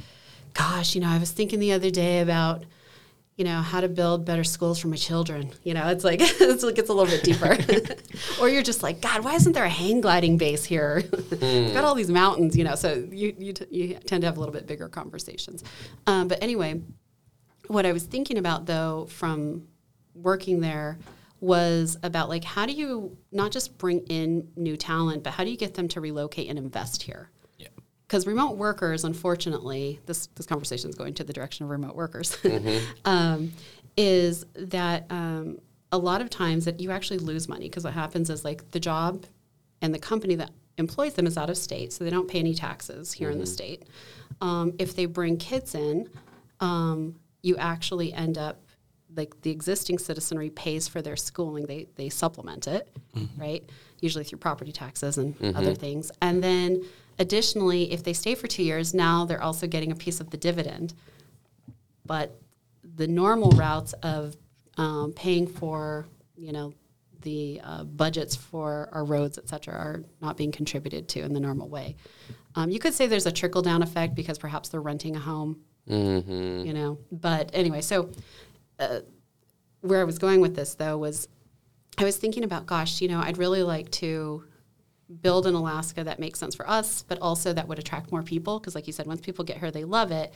[0.54, 2.64] gosh, you know, I was thinking the other day about
[3.40, 5.50] you know, how to build better schools for my children.
[5.64, 7.58] You know, it's like it's, it gets a little bit deeper.
[8.42, 11.06] or you're just like, God, why isn't there a hang gliding base here?
[11.32, 11.40] We've
[11.74, 12.76] got all these mountains, you know.
[12.76, 15.64] So you you, t- you tend to have a little bit bigger conversations.
[16.06, 16.82] Um, but anyway,
[17.68, 19.70] what I was thinking about though from
[20.14, 21.00] working there
[21.40, 25.50] was about like how do you not just bring in new talent, but how do
[25.50, 27.30] you get them to relocate and invest here?
[28.10, 32.36] Because remote workers, unfortunately, this this conversation is going to the direction of remote workers,
[33.06, 33.54] um,
[33.96, 35.60] is that um,
[35.92, 38.80] a lot of times that you actually lose money because what happens is like the
[38.80, 39.26] job
[39.84, 42.56] and the company that employs them is out of state, so they don't pay any
[42.56, 43.84] taxes here in the state.
[44.42, 46.10] Um, if they bring kids in,
[46.62, 48.60] um, you actually end up
[49.16, 51.68] like the existing citizenry pays for their schooling.
[51.68, 52.90] They they supplement it,
[53.38, 53.64] right?
[54.00, 56.12] Usually through property taxes and other things.
[56.24, 56.84] And then
[57.20, 60.38] additionally, if they stay for two years, now they're also getting a piece of the
[60.38, 60.94] dividend.
[62.06, 62.40] But
[62.96, 64.36] the normal routes of
[64.78, 66.74] um, paying for, you know,
[67.22, 71.40] the uh, budgets for our roads, et cetera, are not being contributed to in the
[71.40, 71.98] normal way.
[72.56, 75.60] Um, you could say there's a trickle down effect because perhaps they're renting a home,
[76.66, 76.98] you know.
[77.12, 78.10] But anyway, so
[78.80, 79.02] uh,
[79.82, 81.28] where I was going with this though was
[81.98, 84.46] I was thinking about, gosh, you know, I'd really like to
[85.22, 88.60] build in Alaska that makes sense for us, but also that would attract more people.
[88.60, 90.34] Because, like you said, once people get here, they love it.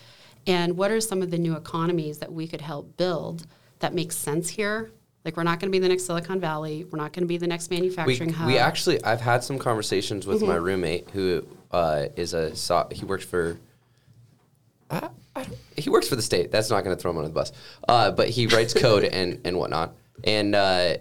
[0.47, 3.45] And what are some of the new economies that we could help build
[3.79, 4.91] that makes sense here?
[5.23, 6.83] Like, we're not going to be the next Silicon Valley.
[6.83, 8.47] We're not going to be the next We, manufacturing hub.
[8.47, 12.51] we actually, I've had some conversations with my roommate who uh, is a,
[12.91, 13.57] he works for,
[14.89, 15.09] I,
[15.77, 16.51] he works for the state.
[16.51, 17.51] That's not going to throw him under the bus.
[17.87, 19.95] Uh, but he writes code and, and whatnot.
[20.25, 20.97] And uh,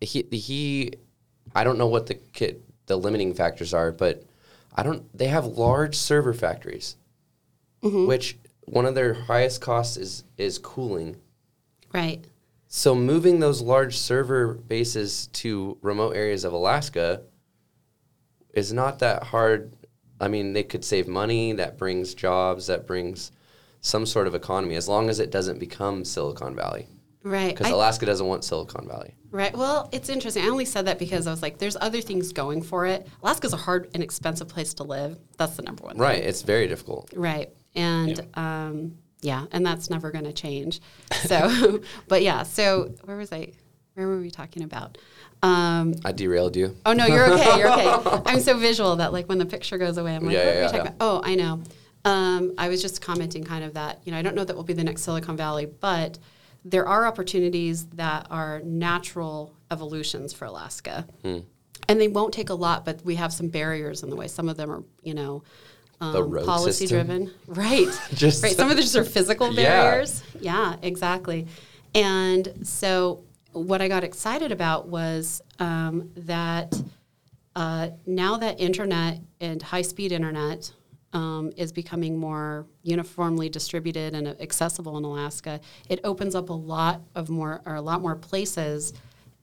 [0.00, 0.92] he, he,
[1.54, 4.24] I don't know what the kid, the limiting factors are, but
[4.74, 6.96] I don't, they have large server factories,
[7.84, 8.06] mm-hmm.
[8.06, 11.16] which one of their highest costs is, is cooling.
[11.94, 12.22] right.
[12.66, 17.22] So moving those large server bases to remote areas of Alaska
[18.54, 19.72] is not that hard.
[20.20, 21.52] I mean, they could save money.
[21.52, 22.66] That brings jobs.
[22.68, 23.32] That brings
[23.80, 26.86] some sort of economy, as long as it doesn't become Silicon Valley.
[27.22, 27.56] Right.
[27.56, 29.14] Because Alaska doesn't want Silicon Valley.
[29.30, 29.56] Right.
[29.56, 30.44] Well, it's interesting.
[30.44, 33.06] I only said that because I was like, there's other things going for it.
[33.22, 35.18] Alaska's a hard and expensive place to live.
[35.36, 35.94] That's the number one.
[35.94, 36.00] thing.
[36.02, 36.22] Right.
[36.22, 37.12] It's very difficult.
[37.14, 37.50] Right.
[37.74, 40.80] And yeah, um, yeah and that's never going to change.
[41.26, 43.52] So, but yeah, so where was I?
[43.94, 44.96] Where where were we talking about?
[45.42, 46.76] Um, I derailed you.
[46.86, 47.58] oh no, you're okay.
[47.58, 48.22] You're okay.
[48.26, 50.50] I'm so visual that like when the picture goes away, I'm like, Yeah, what yeah,
[50.50, 50.92] were we yeah, talking yeah.
[50.92, 50.96] about?
[51.00, 51.62] Oh, I know.
[52.04, 54.64] Um, I was just commenting kind of that, you know, I don't know that we'll
[54.64, 56.18] be the next Silicon Valley, but
[56.64, 61.06] there are opportunities that are natural evolutions for Alaska.
[61.22, 61.38] Hmm.
[61.88, 64.28] And they won't take a lot, but we have some barriers in the way.
[64.28, 65.42] Some of them are, you know,
[66.00, 67.06] um, policy system?
[67.06, 67.30] driven.
[67.46, 67.88] Right.
[68.14, 68.54] Just- right.
[68.54, 69.82] Some of these are physical Yeah.
[69.82, 70.22] barriers.
[70.40, 71.46] Yeah, exactly.
[71.94, 76.80] And so what I got excited about was um, that
[77.56, 80.72] uh, now that internet and high speed internet
[81.12, 87.00] um, is becoming more uniformly distributed and accessible in Alaska, it opens up a lot
[87.14, 88.92] of more or a lot more places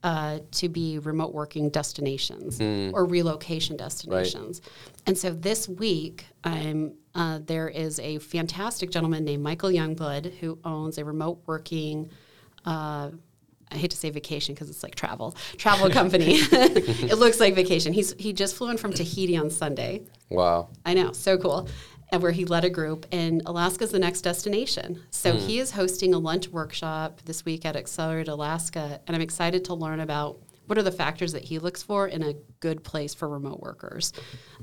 [0.04, 2.60] uh, to be remote working destinations
[2.94, 4.60] or relocation destinations.
[5.06, 10.58] And so this week, I'm, uh, there is a fantastic gentleman named Michael Youngblood who
[10.64, 12.10] owns a remote working.
[12.64, 13.10] Uh,
[13.70, 16.34] I hate to say vacation because it's like travel, travel company.
[16.52, 17.92] it looks like vacation.
[17.92, 20.02] He's he just flew in from Tahiti on Sunday.
[20.30, 20.68] Wow.
[20.84, 21.68] I know, so cool.
[22.10, 25.02] And where he led a group, and Alaska's the next destination.
[25.10, 29.66] So he is hosting a lunch workshop this week at Accelerate Alaska, and I'm excited
[29.66, 33.14] to learn about what are the factors that he looks for in a good place
[33.14, 34.12] for remote workers.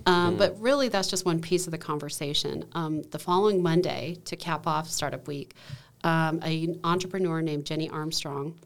[0.05, 2.65] Um, But really, that's just one piece of the conversation.
[2.73, 5.55] Um, the following Monday, to cap off Startup Week,
[6.03, 8.59] um, an entrepreneur named Jenny Armstrong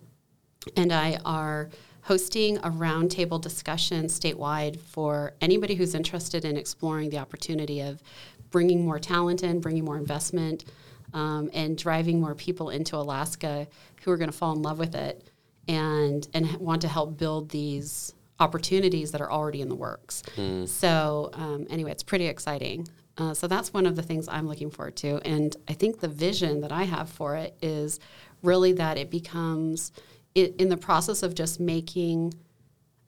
[0.75, 1.69] and I are
[2.01, 8.01] hosting a roundtable discussion statewide for anybody who's interested in exploring the opportunity of
[8.49, 10.65] bringing more talent in, bringing more investment,
[11.13, 13.67] um, and driving more people into Alaska
[14.03, 15.29] who are going to fall in love with it
[15.67, 20.23] and and want to help build these opportunities that are already in the works.
[20.65, 22.87] So um, anyway, it's pretty exciting.
[23.17, 26.07] Uh, so that's one of the things I'm looking forward to, and I think the
[26.07, 27.99] vision that I have for it is
[28.41, 29.91] really that it becomes
[30.35, 32.33] in the process of just making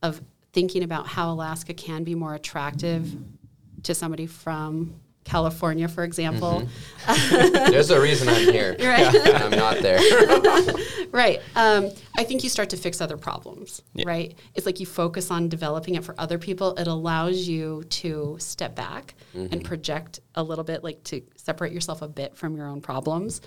[0.01, 0.21] of
[0.53, 3.15] thinking about how Alaska can be more attractive
[3.83, 6.67] to somebody from California, for example.
[7.07, 8.75] There's a reason I'm here.
[8.79, 9.15] Right.
[9.15, 9.99] and I'm not there.
[11.11, 11.41] Right.
[11.57, 14.33] Um, I think you start to fix other problems, right?
[14.55, 16.73] It's like you focus on developing it for other people.
[16.75, 22.01] It allows you to step back and project a little bit, like to separate yourself
[22.01, 23.41] a bit from your own problems,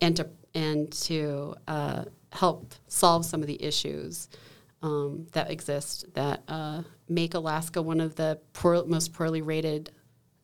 [0.00, 4.28] and to and to uh, help solve some of the issues
[4.82, 9.90] um, that exist that uh, make Alaska one of the poor, most poorly rated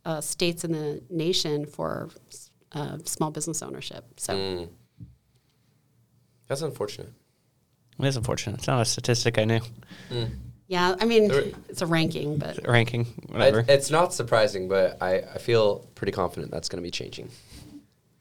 [0.05, 2.09] uh, states in the nation for
[2.73, 4.05] uh, small business ownership.
[4.19, 4.69] So.
[6.49, 7.13] That's unfortunate.
[7.99, 8.57] It is unfortunate.
[8.59, 9.61] It's not a statistic I knew.
[10.69, 13.61] Yeah, I mean, There- it's a ranking, but Ranking, whatever.
[13.61, 17.29] It, it's not surprising, but I, I feel pretty confident that's going to be changing.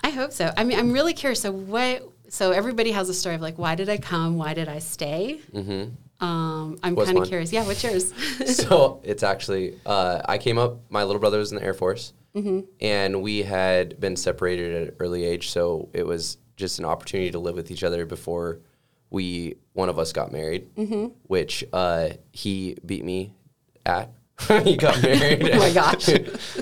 [0.03, 0.51] I hope so.
[0.57, 1.41] I mean, I'm really curious.
[1.41, 2.09] So, what?
[2.29, 4.37] So, everybody has a story of like, why did I come?
[4.37, 5.41] Why did I stay?
[5.53, 6.23] Mm-hmm.
[6.25, 7.51] Um, I'm kind of curious.
[7.53, 8.13] Yeah, what's yours?
[8.45, 10.79] so it's actually uh, I came up.
[10.89, 12.13] My little brother was in the Air Force,
[12.81, 15.49] and we had been separated at an early age.
[15.49, 18.59] So it was just an opportunity to live with each other before
[19.09, 20.67] we one of us got married,
[21.23, 23.33] which uh, he beat me
[23.85, 24.11] at.
[24.63, 25.41] he got married.
[25.53, 26.09] Oh my gosh.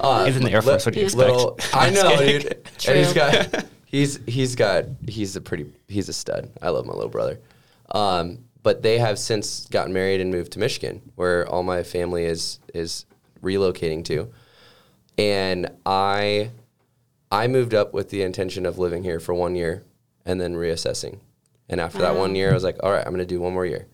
[0.01, 1.29] uh, He's in the Air Force, what do you expect?
[1.31, 2.63] little- I know, dude.
[2.77, 2.93] True.
[2.93, 6.51] And he's got he's he's got he's a pretty he's a stud.
[6.61, 7.39] I love my little brother.
[7.91, 12.25] Um, but they have since gotten married and moved to Michigan, where all my family
[12.25, 13.05] is is
[13.41, 14.29] relocating to.
[15.17, 16.51] And I
[17.31, 19.83] I moved up with the intention of living here for one year
[20.25, 21.19] and then reassessing.
[21.69, 23.53] And after that one year, I was like, all right, I'm going to do one
[23.53, 23.87] more year.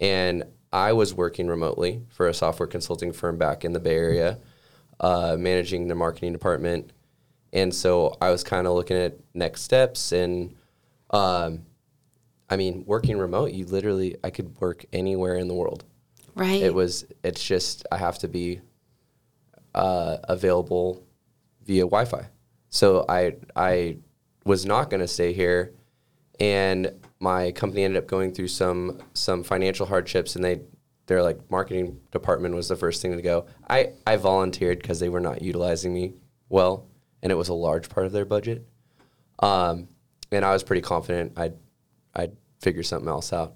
[0.00, 4.38] And I was working remotely for a software consulting firm back in the Bay Area,
[5.00, 6.92] uh, managing the marketing department.
[7.52, 10.12] And so I was kind of looking at next steps.
[10.12, 10.54] And
[11.10, 11.66] um,
[12.48, 15.84] I mean, working remote, you literally, I could work anywhere in the world.
[16.34, 16.62] right.
[16.62, 18.60] It was, it's just, I have to be
[19.74, 21.02] uh, available
[21.66, 22.26] via Wi Fi.
[22.70, 23.98] So I, I
[24.44, 25.74] was not going to stay here.
[26.40, 30.62] And my company ended up going through some some financial hardships, and they
[31.06, 33.46] their like marketing department was the first thing to go.
[33.68, 36.14] I I volunteered because they were not utilizing me
[36.48, 36.86] well,
[37.22, 38.66] and it was a large part of their budget.
[39.38, 39.88] Um,
[40.30, 41.54] and I was pretty confident I'd
[42.14, 43.54] I'd figure something else out,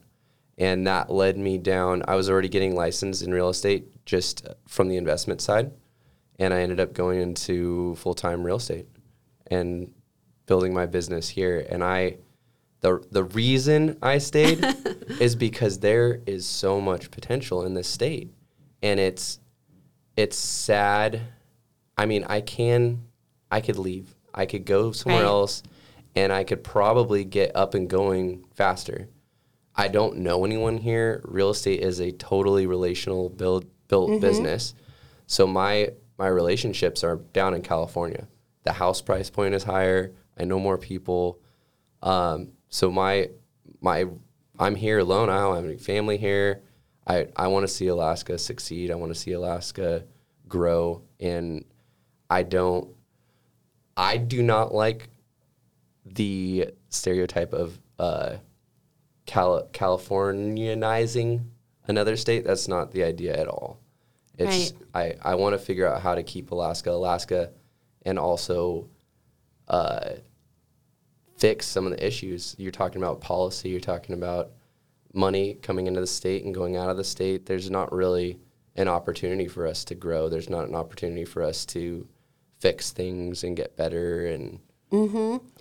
[0.58, 2.02] and that led me down.
[2.06, 5.72] I was already getting licensed in real estate just from the investment side,
[6.38, 8.86] and I ended up going into full time real estate
[9.48, 9.92] and
[10.46, 11.66] building my business here.
[11.68, 12.18] And I,
[12.80, 14.64] the the reason I stayed
[15.20, 18.32] is because there is so much potential in this state,
[18.82, 19.38] and it's
[20.16, 21.20] it's sad.
[21.98, 23.05] I mean, I can,
[23.50, 24.14] I could leave.
[24.34, 25.28] I could go somewhere Right.
[25.28, 25.62] else,
[26.14, 29.08] and I could probably get up and going faster.
[29.74, 31.20] I don't know anyone here.
[31.24, 34.74] Real estate is a totally relational build built business.
[35.26, 38.26] So my my relationships are down in California.
[38.64, 40.12] The house price point is higher.
[40.38, 41.40] I know more people.
[42.02, 43.30] Um, so my
[43.80, 44.06] my
[44.58, 45.28] I'm here alone.
[45.28, 46.62] I don't have any family here.
[47.06, 48.90] I I want to see Alaska succeed.
[48.90, 50.04] I want to see Alaska
[50.48, 51.64] grow, and
[52.30, 52.88] I don't.
[53.96, 55.08] I do not like
[56.04, 58.36] the stereotype of uh,
[59.26, 61.44] Cal- Californianizing
[61.88, 62.44] another state.
[62.44, 63.80] That's not the idea at all.
[64.38, 67.52] It's I, I want to figure out how to keep Alaska Alaska,
[68.04, 68.88] and also
[69.68, 70.10] uh,
[71.36, 72.54] fix some of the issues.
[72.58, 73.70] You're talking about policy.
[73.70, 74.50] You're talking about
[75.14, 77.46] money coming into the state and going out of the state.
[77.46, 78.38] There's not really
[78.76, 80.28] an opportunity for us to grow.
[80.28, 82.06] There's not an opportunity for us to
[82.58, 84.26] fix things and get better.
[84.26, 84.60] And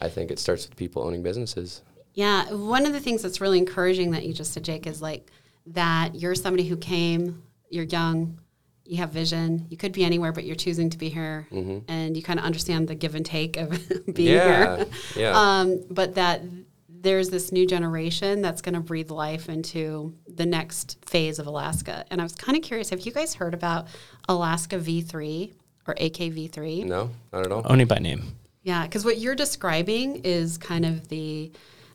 [0.01, 1.81] I think it starts with people owning businesses.
[2.13, 5.29] Yeah, one of the things that's really encouraging that you just said, Jake, is like
[5.67, 8.39] that you're somebody who came, you're young,
[8.85, 12.21] you have vision, you could be anywhere, but you're choosing to be here, and you
[12.23, 13.71] kind of understand the give and take of
[14.13, 14.85] being Yeah, here.
[15.17, 15.31] yeah.
[15.35, 16.43] Um, but that
[16.87, 22.05] there's this new generation that's going to breathe life into the next phase of Alaska.
[22.09, 23.87] And I was kind of curious, have you guys heard about
[24.29, 25.53] Alaska V3
[25.88, 26.86] or AKV3?
[26.86, 27.63] No, not at all.
[27.65, 28.36] Only by name.
[28.63, 31.51] Yeah, because what you're describing is kind of the.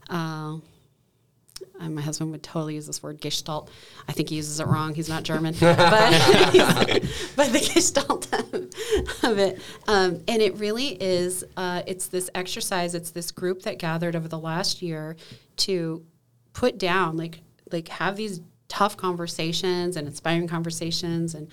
[0.09, 0.59] Uh,
[1.79, 3.71] my husband would totally use this word gestalt.
[4.09, 4.95] I think he uses it wrong.
[4.95, 5.77] He's not German, but
[7.37, 11.45] but the gestalt of it, um, and it really is.
[11.57, 12.95] Uh, it's this exercise.
[12.95, 15.17] It's this group that gathered over the last year
[15.59, 16.05] to
[16.53, 17.41] put down, like
[17.73, 21.49] like have these tough conversations and inspiring conversations and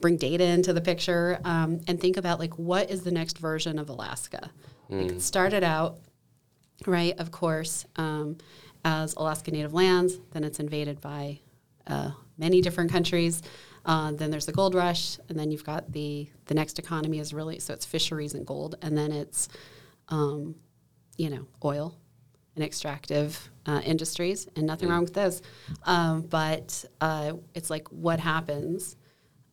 [0.00, 3.78] bring data into the picture um, and think about like what is the next version
[3.78, 4.50] of Alaska.
[4.90, 5.98] Like, it started out
[6.86, 7.18] right?
[7.18, 8.38] Of course, um,
[8.84, 11.40] as Alaska Native lands, then it's invaded by
[11.86, 13.42] uh, many different countries.
[13.84, 17.32] Uh, then there's the gold rush, and then you've got the the next economy is
[17.32, 19.48] really so it's fisheries and gold, and then it's
[20.08, 20.54] um,
[21.16, 21.96] you know oil
[22.54, 25.42] and extractive uh, industries, and nothing wrong with those.
[25.84, 28.96] Um, but uh, it's like what happens.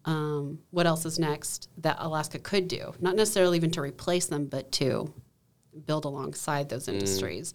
[0.05, 2.93] Um, what else is next that Alaska could do?
[2.99, 5.13] Not necessarily even to replace them, but to
[5.85, 7.53] build alongside those industries.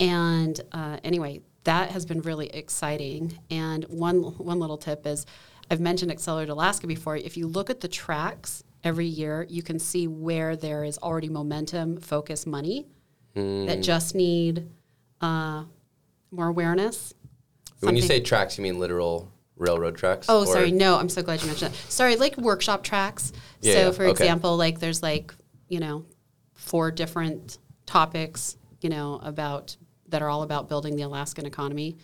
[0.00, 3.38] And uh, anyway, that has been really exciting.
[3.50, 5.26] And one one little tip is,
[5.70, 7.16] I've mentioned Accelerate Alaska before.
[7.16, 11.28] If you look at the tracks every year, you can see where there is already
[11.28, 12.86] momentum, focus, money
[13.34, 14.68] that just need
[15.20, 15.64] uh,
[16.30, 17.14] more awareness.
[17.80, 19.30] When you say tracks, you mean literal
[19.60, 20.26] railroad tracks?
[20.28, 20.72] Oh, or- sorry.
[20.72, 21.92] No, I'm so glad you mentioned that.
[21.92, 23.32] Sorry, like workshop tracks.
[23.60, 24.10] Yeah, so, yeah, for okay.
[24.10, 25.32] example, like there's like,
[25.68, 26.04] you know,
[26.54, 29.76] four different topics, you know, about
[30.08, 31.96] that are all about building the Alaskan economy.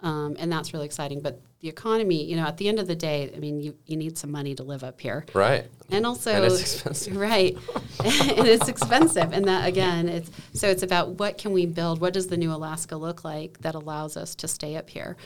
[0.00, 1.20] Um, and that's really exciting.
[1.20, 3.96] But the economy, you know, at the end of the day, I mean, you, you
[3.96, 5.24] need some money to live up here.
[5.32, 5.66] Right.
[5.90, 7.16] And also, And it's expensive.
[7.16, 7.56] right?
[8.04, 12.00] and it's expensive, and that again, it's so it's about what can we build?
[12.00, 15.16] What does the new Alaska look like that allows us to stay up here?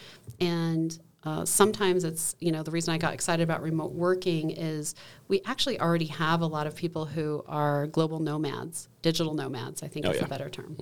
[0.41, 0.97] And
[1.29, 4.95] uh, sometimes it's you know the reason I got excited about remote working is
[5.29, 9.83] we actually already have a lot of people who are global nomads, digital nomads.
[9.83, 10.25] I think Oh, is yeah.
[10.25, 10.77] a better term,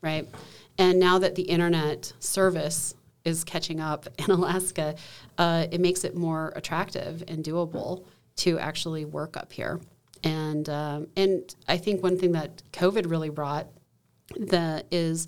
[0.00, 0.26] right?
[0.78, 4.94] And now that the internet service is catching up in Alaska,
[5.38, 8.04] uh, it makes it more attractive and doable
[8.36, 9.80] to actually work up here.
[10.24, 13.66] And um, and I think one thing that COVID really brought
[14.36, 15.26] the is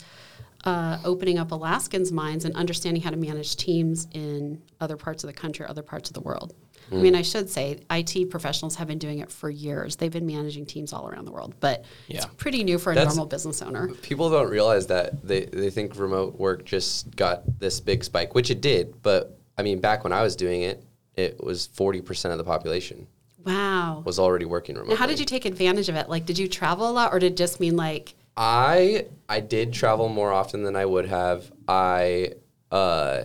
[0.64, 5.28] uh, opening up Alaskans' minds and understanding how to manage teams in other parts of
[5.28, 6.54] the country, other parts of the world.
[6.92, 9.96] I mean, I should say IT professionals have been doing it for years.
[9.96, 13.14] They've been managing teams all around the world, but it's pretty new for a That's-
[13.14, 13.88] normal business owner.
[14.02, 18.50] People don't realize that they, they think remote work just got this big spike, which
[18.50, 19.02] it did.
[19.02, 20.84] But I mean, back when I was doing it,
[21.16, 23.06] it was 40% of the population
[23.44, 24.02] Wow.
[24.04, 24.94] was already working remotely.
[24.94, 26.08] Now, how did you take advantage of it?
[26.10, 29.72] Like, did you travel a lot, or did it just mean like, I I did
[29.72, 31.50] travel more often than I would have.
[31.68, 32.32] I
[32.70, 33.22] uh,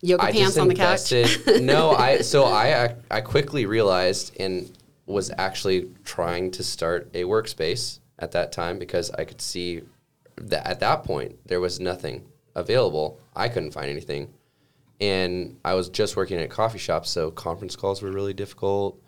[0.00, 1.12] yoga I pants on the couch?
[1.60, 4.70] no, I so I I quickly realized and
[5.06, 9.82] was actually trying to start a workspace at that time because I could see
[10.36, 13.20] that at that point there was nothing available.
[13.34, 14.32] I couldn't find anything.
[15.00, 19.02] And I was just working at a coffee shop, so conference calls were really difficult.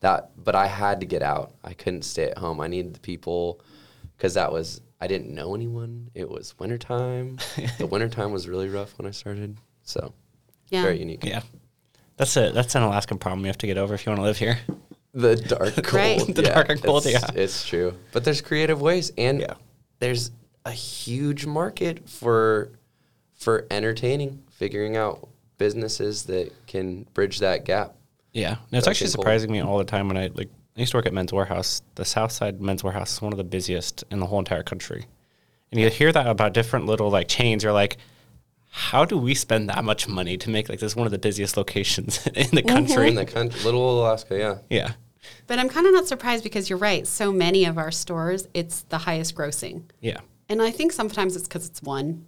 [0.00, 1.52] That but I had to get out.
[1.62, 2.60] I couldn't stay at home.
[2.60, 3.60] I needed the people
[4.16, 6.10] because that was I didn't know anyone.
[6.14, 7.38] It was wintertime.
[7.78, 9.56] the wintertime was really rough when I started.
[9.82, 10.12] So
[10.68, 10.82] Yeah.
[10.82, 11.24] very unique.
[11.24, 11.42] Yeah.
[12.16, 14.24] That's a that's an Alaskan problem you have to get over if you want to
[14.24, 14.58] live here.
[15.12, 15.92] The dark cold.
[15.92, 16.34] Right.
[16.34, 17.30] The dark and cold, it's, yeah.
[17.34, 17.94] It's true.
[18.12, 19.54] But there's creative ways and Yeah.
[19.98, 20.30] there's
[20.64, 22.70] a huge market for
[23.34, 27.94] for entertaining, figuring out businesses that can bridge that gap.
[28.32, 30.48] Yeah, and it's actually think we'll- surprising me all the time when I like.
[30.76, 31.82] I used to work at Men's Wearhouse.
[31.94, 35.06] The South Side Men's Wearhouse is one of the busiest in the whole entire country,
[35.70, 37.62] and you hear that about different little like chains.
[37.62, 37.96] You're like,
[38.70, 41.56] how do we spend that much money to make like this one of the busiest
[41.56, 43.08] locations in the country?
[43.08, 44.58] In the country, little Alaska, yeah.
[44.68, 44.92] yeah,
[45.46, 47.06] But I'm kind of not surprised because you're right.
[47.06, 49.84] So many of our stores, it's the highest grossing.
[50.00, 50.18] yeah,
[50.48, 52.26] And I think sometimes it's because it's one.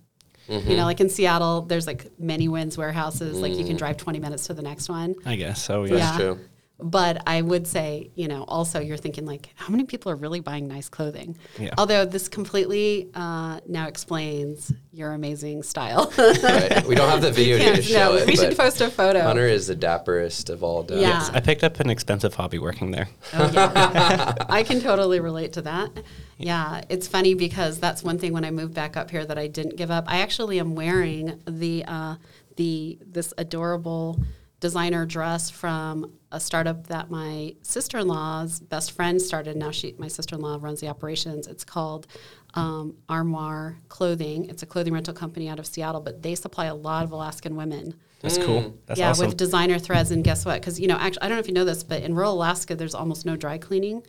[0.48, 0.70] Mm-hmm.
[0.70, 3.40] You know, like in Seattle, there's like many Wins warehouses.
[3.40, 3.66] Like you Mm.
[3.66, 5.16] can drive 20 minutes to the next one.
[5.26, 5.82] I guess so.
[5.84, 6.16] Yeah, Yeah.
[6.16, 6.38] true.
[6.78, 10.40] But I would say, you know, also you're thinking like, how many people are really
[10.40, 11.38] buying nice clothing?
[11.58, 11.70] Yeah.
[11.78, 16.12] Although this completely uh, now explains your amazing style.
[16.46, 16.86] Right.
[16.86, 18.26] We don't have the video Can't- to show no, it.
[18.26, 19.22] we should post a photo.
[19.22, 21.00] Hunter is the dapperest of all dogs.
[21.00, 21.28] Yeah.
[21.32, 23.08] I picked up an expensive hobby working there.
[23.32, 24.34] Oh, yeah.
[24.48, 25.90] I can totally relate to that.
[26.36, 29.46] Yeah, it's funny because that's one thing when I moved back up here that I
[29.46, 30.04] didn't give up.
[30.08, 32.16] I actually am wearing the uh,
[32.56, 34.20] the this adorable
[34.60, 39.56] designer dress from a startup that my sister-in-law's best friend started.
[39.56, 41.46] Now she, my sister-in-law, runs the operations.
[41.46, 42.06] It's called
[42.54, 44.48] um, Armoire Clothing.
[44.48, 47.54] It's a clothing rental company out of Seattle, but they supply a lot of Alaskan
[47.54, 48.74] women That's cool.
[48.86, 49.28] That's yeah, awesome.
[49.28, 50.10] with designer threads.
[50.10, 50.60] And guess what?
[50.60, 52.74] Because you know, actually, I don't know if you know this, but in rural Alaska,
[52.74, 54.02] there's almost no dry cleaning,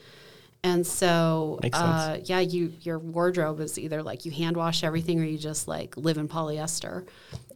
[0.63, 5.23] and so uh, yeah, you your wardrobe is either like you hand wash everything or
[5.23, 7.07] you just like live in polyester,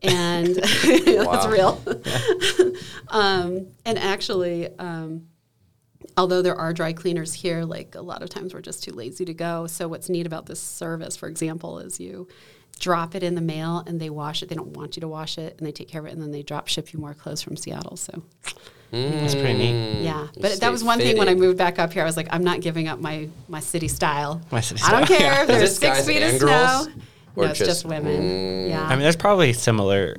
[0.02, 1.82] and that's real.
[3.10, 4.78] um, and actually.
[4.78, 5.28] Um,
[6.18, 9.24] although there are dry cleaners here, like a lot of times we're just too lazy
[9.24, 9.68] to go.
[9.68, 12.28] So what's neat about this service, for example, is you
[12.80, 14.50] drop it in the mail and they wash it.
[14.50, 16.32] They don't want you to wash it and they take care of it and then
[16.32, 17.96] they drop ship you more clothes from Seattle.
[17.96, 18.24] So
[18.92, 20.04] That's pretty neat.
[20.04, 22.02] yeah, but stay that was one thing when I moved back up here.
[22.04, 24.42] I was like, I'm not giving up my my city style.
[24.52, 25.42] My city I don't care yeah.
[25.42, 26.48] if there's this six feet of and snow.
[26.48, 26.88] girls?
[27.38, 28.68] Or no, it's just, just- women.
[28.68, 28.84] yeah.
[28.86, 30.18] I mean, there's probably similar.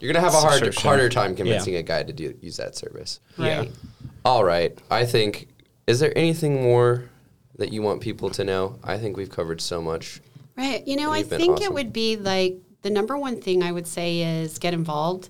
[0.00, 0.82] You're gonna have a hard, Sure, sure.
[0.82, 1.80] harder time convincing Yeah.
[1.80, 3.20] a guy to do, use that service.
[3.38, 3.70] right.
[4.24, 4.76] All right.
[4.90, 5.48] I think.
[5.86, 7.10] Is there anything more
[7.58, 8.78] that you want people to know?
[8.82, 10.22] I think we've covered so much.
[10.56, 10.86] Right.
[10.86, 13.70] You know, I you've been think it would be like the number one thing I
[13.70, 15.28] would say is get involved.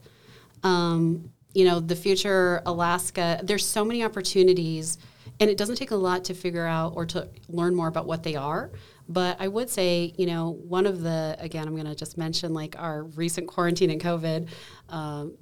[0.63, 4.99] Um, you know, the future Alaska, there's so many opportunities,
[5.41, 8.23] and it doesn't take a lot to figure out or to learn more about what
[8.23, 8.71] they are.
[9.09, 12.55] But I would say, you know, one of the, again, I'm going to just mention
[12.55, 14.49] like our recent quarantine and COVID.
[14.89, 15.37] Um,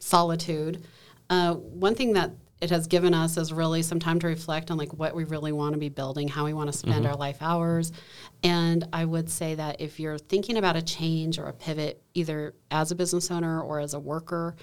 [0.00, 0.84] solitude.
[1.28, 4.76] Uh, one thing that it has given us is really some time to reflect on
[4.76, 7.38] like what we really want to be building, how we want to spend our life
[7.40, 7.90] hours.
[8.42, 12.54] And I would say that if you're thinking about a change or a pivot, either
[12.70, 14.56] as a business owner or as a worker,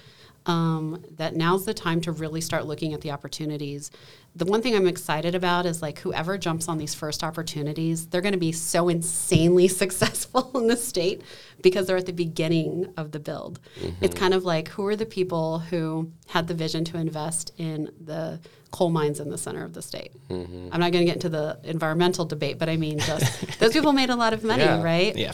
[0.46, 3.90] um, that now's the time to really start looking at the opportunities.
[4.36, 8.20] The one thing I'm excited about is like whoever jumps on these first opportunities, they're
[8.20, 11.22] going to be so insanely successful in the state
[11.60, 13.58] because they're at the beginning of the build.
[14.00, 17.90] It's kind of like who are the people who had the vision to invest in
[18.04, 18.38] the
[18.70, 20.12] coal mines in the center of the state?
[20.30, 23.92] I'm not going to get into the environmental debate, but I mean, just those people
[23.92, 24.82] made a lot of money, Yeah.
[24.82, 25.16] right?
[25.16, 25.32] Yeah.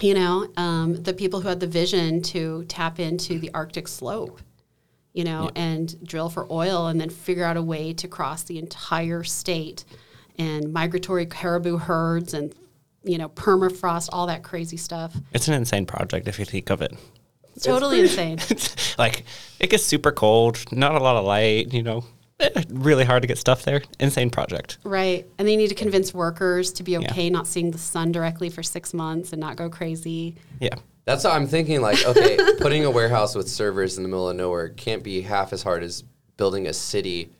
[0.00, 4.40] you know, um, the people who had the vision to tap into the Arctic slope,
[5.18, 8.56] you know, and drill for oil and then figure out a way to cross the
[8.56, 9.84] entire state
[10.38, 12.54] and migratory caribou herds and,
[13.02, 15.16] you know, permafrost, all that crazy stuff.
[15.32, 16.92] It's an insane project if you think of it.
[17.56, 18.38] It's totally insane.
[18.98, 19.24] like
[19.58, 22.04] it gets super cold, not a lot of light, you know.
[22.38, 23.82] eh, Really hard to get stuff there.
[23.98, 24.78] Insane project.
[24.84, 25.26] Right.
[25.36, 28.62] And they need to convince workers to be okay not seeing the sun directly for
[28.62, 30.36] six months and not go crazy.
[30.60, 30.76] Yeah.
[31.08, 31.80] That's what I'm thinking.
[31.80, 35.54] Like, okay, putting a warehouse with servers in the middle of nowhere can't be half
[35.54, 36.04] as hard as
[36.36, 37.30] building a city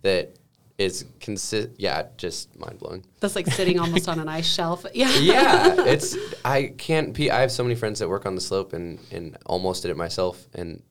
[0.00, 0.34] that
[0.78, 1.68] is consist.
[1.76, 3.04] Yeah, just mind blowing.
[3.20, 4.86] That's like sitting almost on an ice shelf.
[4.94, 5.14] Yeah.
[5.18, 6.16] Yeah, it's.
[6.42, 7.30] I can't be.
[7.30, 9.96] I have so many friends that work on the slope and and almost did it
[9.98, 10.82] myself, and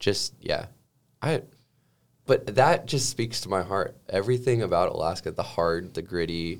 [0.00, 0.66] just yeah,
[1.22, 1.42] I.
[2.26, 3.96] But that just speaks to my heart.
[4.08, 6.58] Everything about Alaska, the hard, the gritty.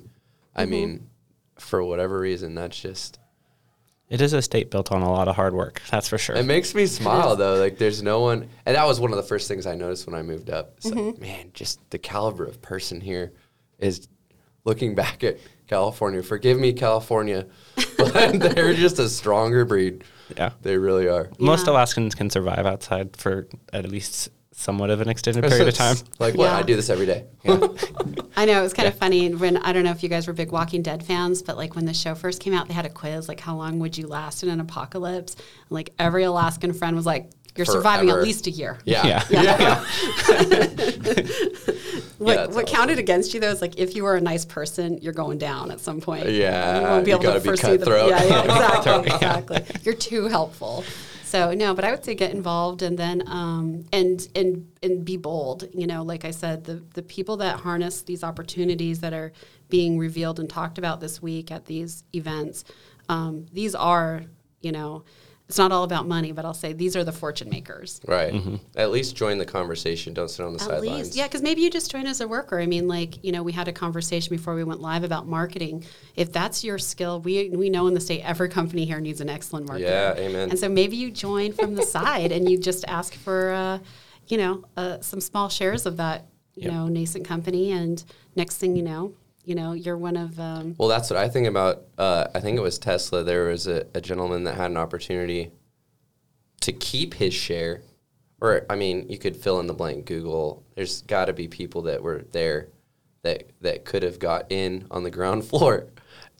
[0.54, 0.70] I Mm-hmm.
[0.70, 1.10] mean,
[1.58, 3.18] for whatever reason, that's just.
[4.08, 5.82] It is a state built on a lot of hard work.
[5.90, 6.36] That's for sure.
[6.36, 7.56] It makes me smile though.
[7.56, 10.14] Like there's no one, and that was one of the first things I noticed when
[10.14, 10.74] I moved up.
[10.76, 11.20] It's like, mm-hmm.
[11.20, 13.32] man, just the caliber of person here
[13.78, 14.08] is
[14.64, 16.22] looking back at California.
[16.22, 17.46] Forgive me, California,
[17.98, 20.04] but they're just a stronger breed.
[20.36, 20.50] Yeah.
[20.62, 21.30] They really are.
[21.38, 21.72] Most Yeah.
[21.72, 25.96] Alaskans can survive outside for at least somewhat of an extended period of time.
[26.18, 26.46] Like what?
[26.46, 26.56] Yeah.
[26.56, 27.26] I do this every day.
[28.36, 30.32] I know it was kind of funny when I don't know if you guys were
[30.32, 32.90] big Walking Dead fans, but like when the show first came out, they had a
[32.90, 35.34] quiz like how long would you last in an apocalypse?
[35.34, 38.78] And like every Alaskan friend was like, you're surviving at least a year.
[38.84, 39.22] Yeah.
[39.30, 39.84] Yeah.
[42.18, 42.76] What, that's what awesome.
[42.76, 45.70] counted against you though is like if you were a nice person, you're going down
[45.70, 46.30] at some point.
[46.30, 48.08] Yeah, you won't be you able to gotta be foresee the cutthroat.
[48.08, 49.64] yeah, yeah, exactly, exactly.
[49.82, 50.82] You're too helpful.
[51.36, 55.18] So no, but I would say get involved and then um, and and and be
[55.18, 55.68] bold.
[55.74, 59.32] You know, like I said, the the people that harness these opportunities that are
[59.68, 62.64] being revealed and talked about this week at these events,
[63.10, 64.22] um, these are
[64.62, 65.04] you know.
[65.48, 68.00] It's not all about money, but I'll say these are the fortune makers.
[68.06, 68.34] Right.
[68.74, 70.12] At least join the conversation.
[70.12, 71.06] Don't sit on the At sidelines.
[71.06, 72.58] least, yeah, because maybe you just join as a worker.
[72.58, 75.84] I mean, like you know, we had a conversation before we went live about marketing.
[76.16, 79.28] If that's your skill, we we know in the state every company here needs an
[79.28, 79.80] excellent marketer.
[79.80, 80.50] Yeah, amen.
[80.50, 83.78] And so maybe you join from the side and you just ask for, uh,
[84.26, 86.26] you know, uh, some small shares of that,
[86.56, 88.02] you know, nascent company, and
[88.34, 89.12] next thing you know,
[89.46, 90.38] you know, you're one of.
[90.38, 91.84] Um, Well, that's what I think about.
[91.96, 93.22] Uh, I think it was Tesla.
[93.22, 95.52] There was a, a gentleman that had an opportunity
[96.60, 97.82] to keep his share,
[98.40, 100.04] or I mean, you could fill in the blank.
[100.06, 100.64] Google.
[100.74, 102.68] There's got to be people that were there
[103.22, 105.86] that that could have got in on the ground floor,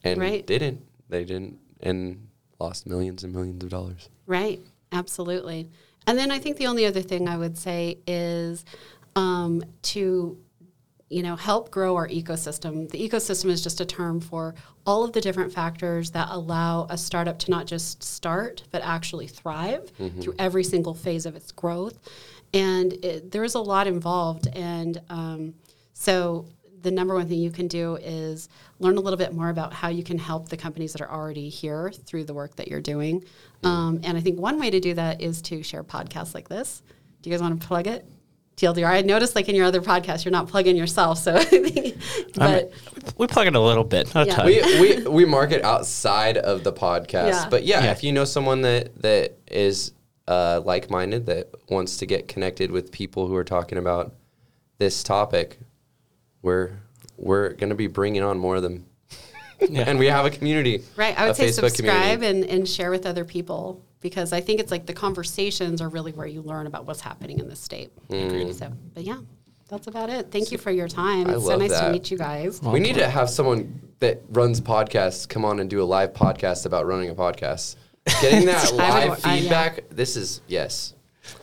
[0.02, 0.44] and Right.
[0.44, 0.82] didn't.
[1.08, 2.26] They didn't, and
[2.58, 4.08] lost millions and millions of dollars.
[4.26, 5.70] Right, absolutely.
[6.08, 8.64] And then I think the only other thing I would say is
[9.14, 10.36] um, to
[11.08, 12.90] you know help grow our ecosystem.
[12.90, 14.54] The ecosystem is just a term for
[14.84, 19.26] all of the different factors that allow a startup to not just start but actually
[19.28, 19.90] thrive
[20.20, 21.98] through every single phase of its growth.
[22.54, 25.54] And it, there is a lot involved, and um,
[25.92, 26.46] so
[26.82, 28.48] the number one thing you can do is
[28.78, 31.48] learn a little bit more about how you can help the companies that are already
[31.48, 33.24] here through the work that you're doing.
[33.64, 36.82] Um, and I think one way to do that is to share podcasts like this.
[37.22, 38.06] Do you guys want to plug it?
[38.56, 38.86] TLDR.
[38.86, 41.18] I noticed, like in your other podcast, you're not plugging yourself.
[41.18, 41.34] So,
[42.34, 42.72] but
[43.18, 44.34] we plug it a little bit, not a Yeah.
[44.36, 44.46] ton.
[44.46, 47.48] we, we we market outside of the podcast, Yeah.
[47.50, 47.90] but yeah, Yeah.
[47.92, 49.92] if you know someone that that is
[50.28, 54.14] uh, like minded that wants to get connected with people who are talking about
[54.78, 55.58] this topic,
[56.42, 56.72] we're
[57.16, 58.86] we're gonna be bringing on more of them,
[59.68, 59.84] Yeah.
[59.86, 60.82] and we have a community.
[60.96, 62.26] right, I would say Facebook subscribe community.
[62.26, 66.12] and, and share with other people because I think it's like the conversations are really
[66.12, 67.90] where you learn about what's happening in the state.
[68.08, 68.52] Hmm.
[68.52, 69.18] So, but yeah,
[69.68, 70.30] that's about it.
[70.30, 71.26] Thank you for your time.
[71.26, 72.62] I It's so love nice to meet you guys.
[72.62, 76.66] we need to have someone that runs podcasts come on and do a live podcast
[76.66, 77.74] about running a podcast.
[78.20, 79.40] Getting that I would- live I- yeah.
[79.40, 79.88] feedback.
[79.90, 80.94] This is yes.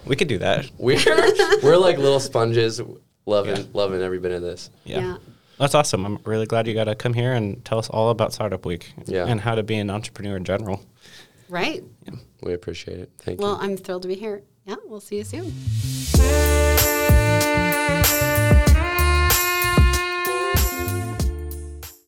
[0.06, 0.70] we could do that.
[0.78, 0.98] We're
[1.64, 2.82] we're like little sponges,
[3.26, 3.64] loving Yeah.
[3.74, 4.70] loving every bit of this.
[4.86, 5.00] Yeah.
[5.02, 5.18] Yeah.
[5.60, 6.06] That's awesome.
[6.06, 8.94] I'm really glad you got to come here and tell us all about Startup Week
[9.06, 9.26] Yeah.
[9.28, 10.84] and how to be an entrepreneur in general.
[11.50, 11.84] Right.
[12.44, 13.12] We appreciate it.
[13.20, 13.58] Thank well, you.
[13.58, 14.44] Well, I'm thrilled to be here.
[14.66, 15.54] Yeah, we'll see you soon.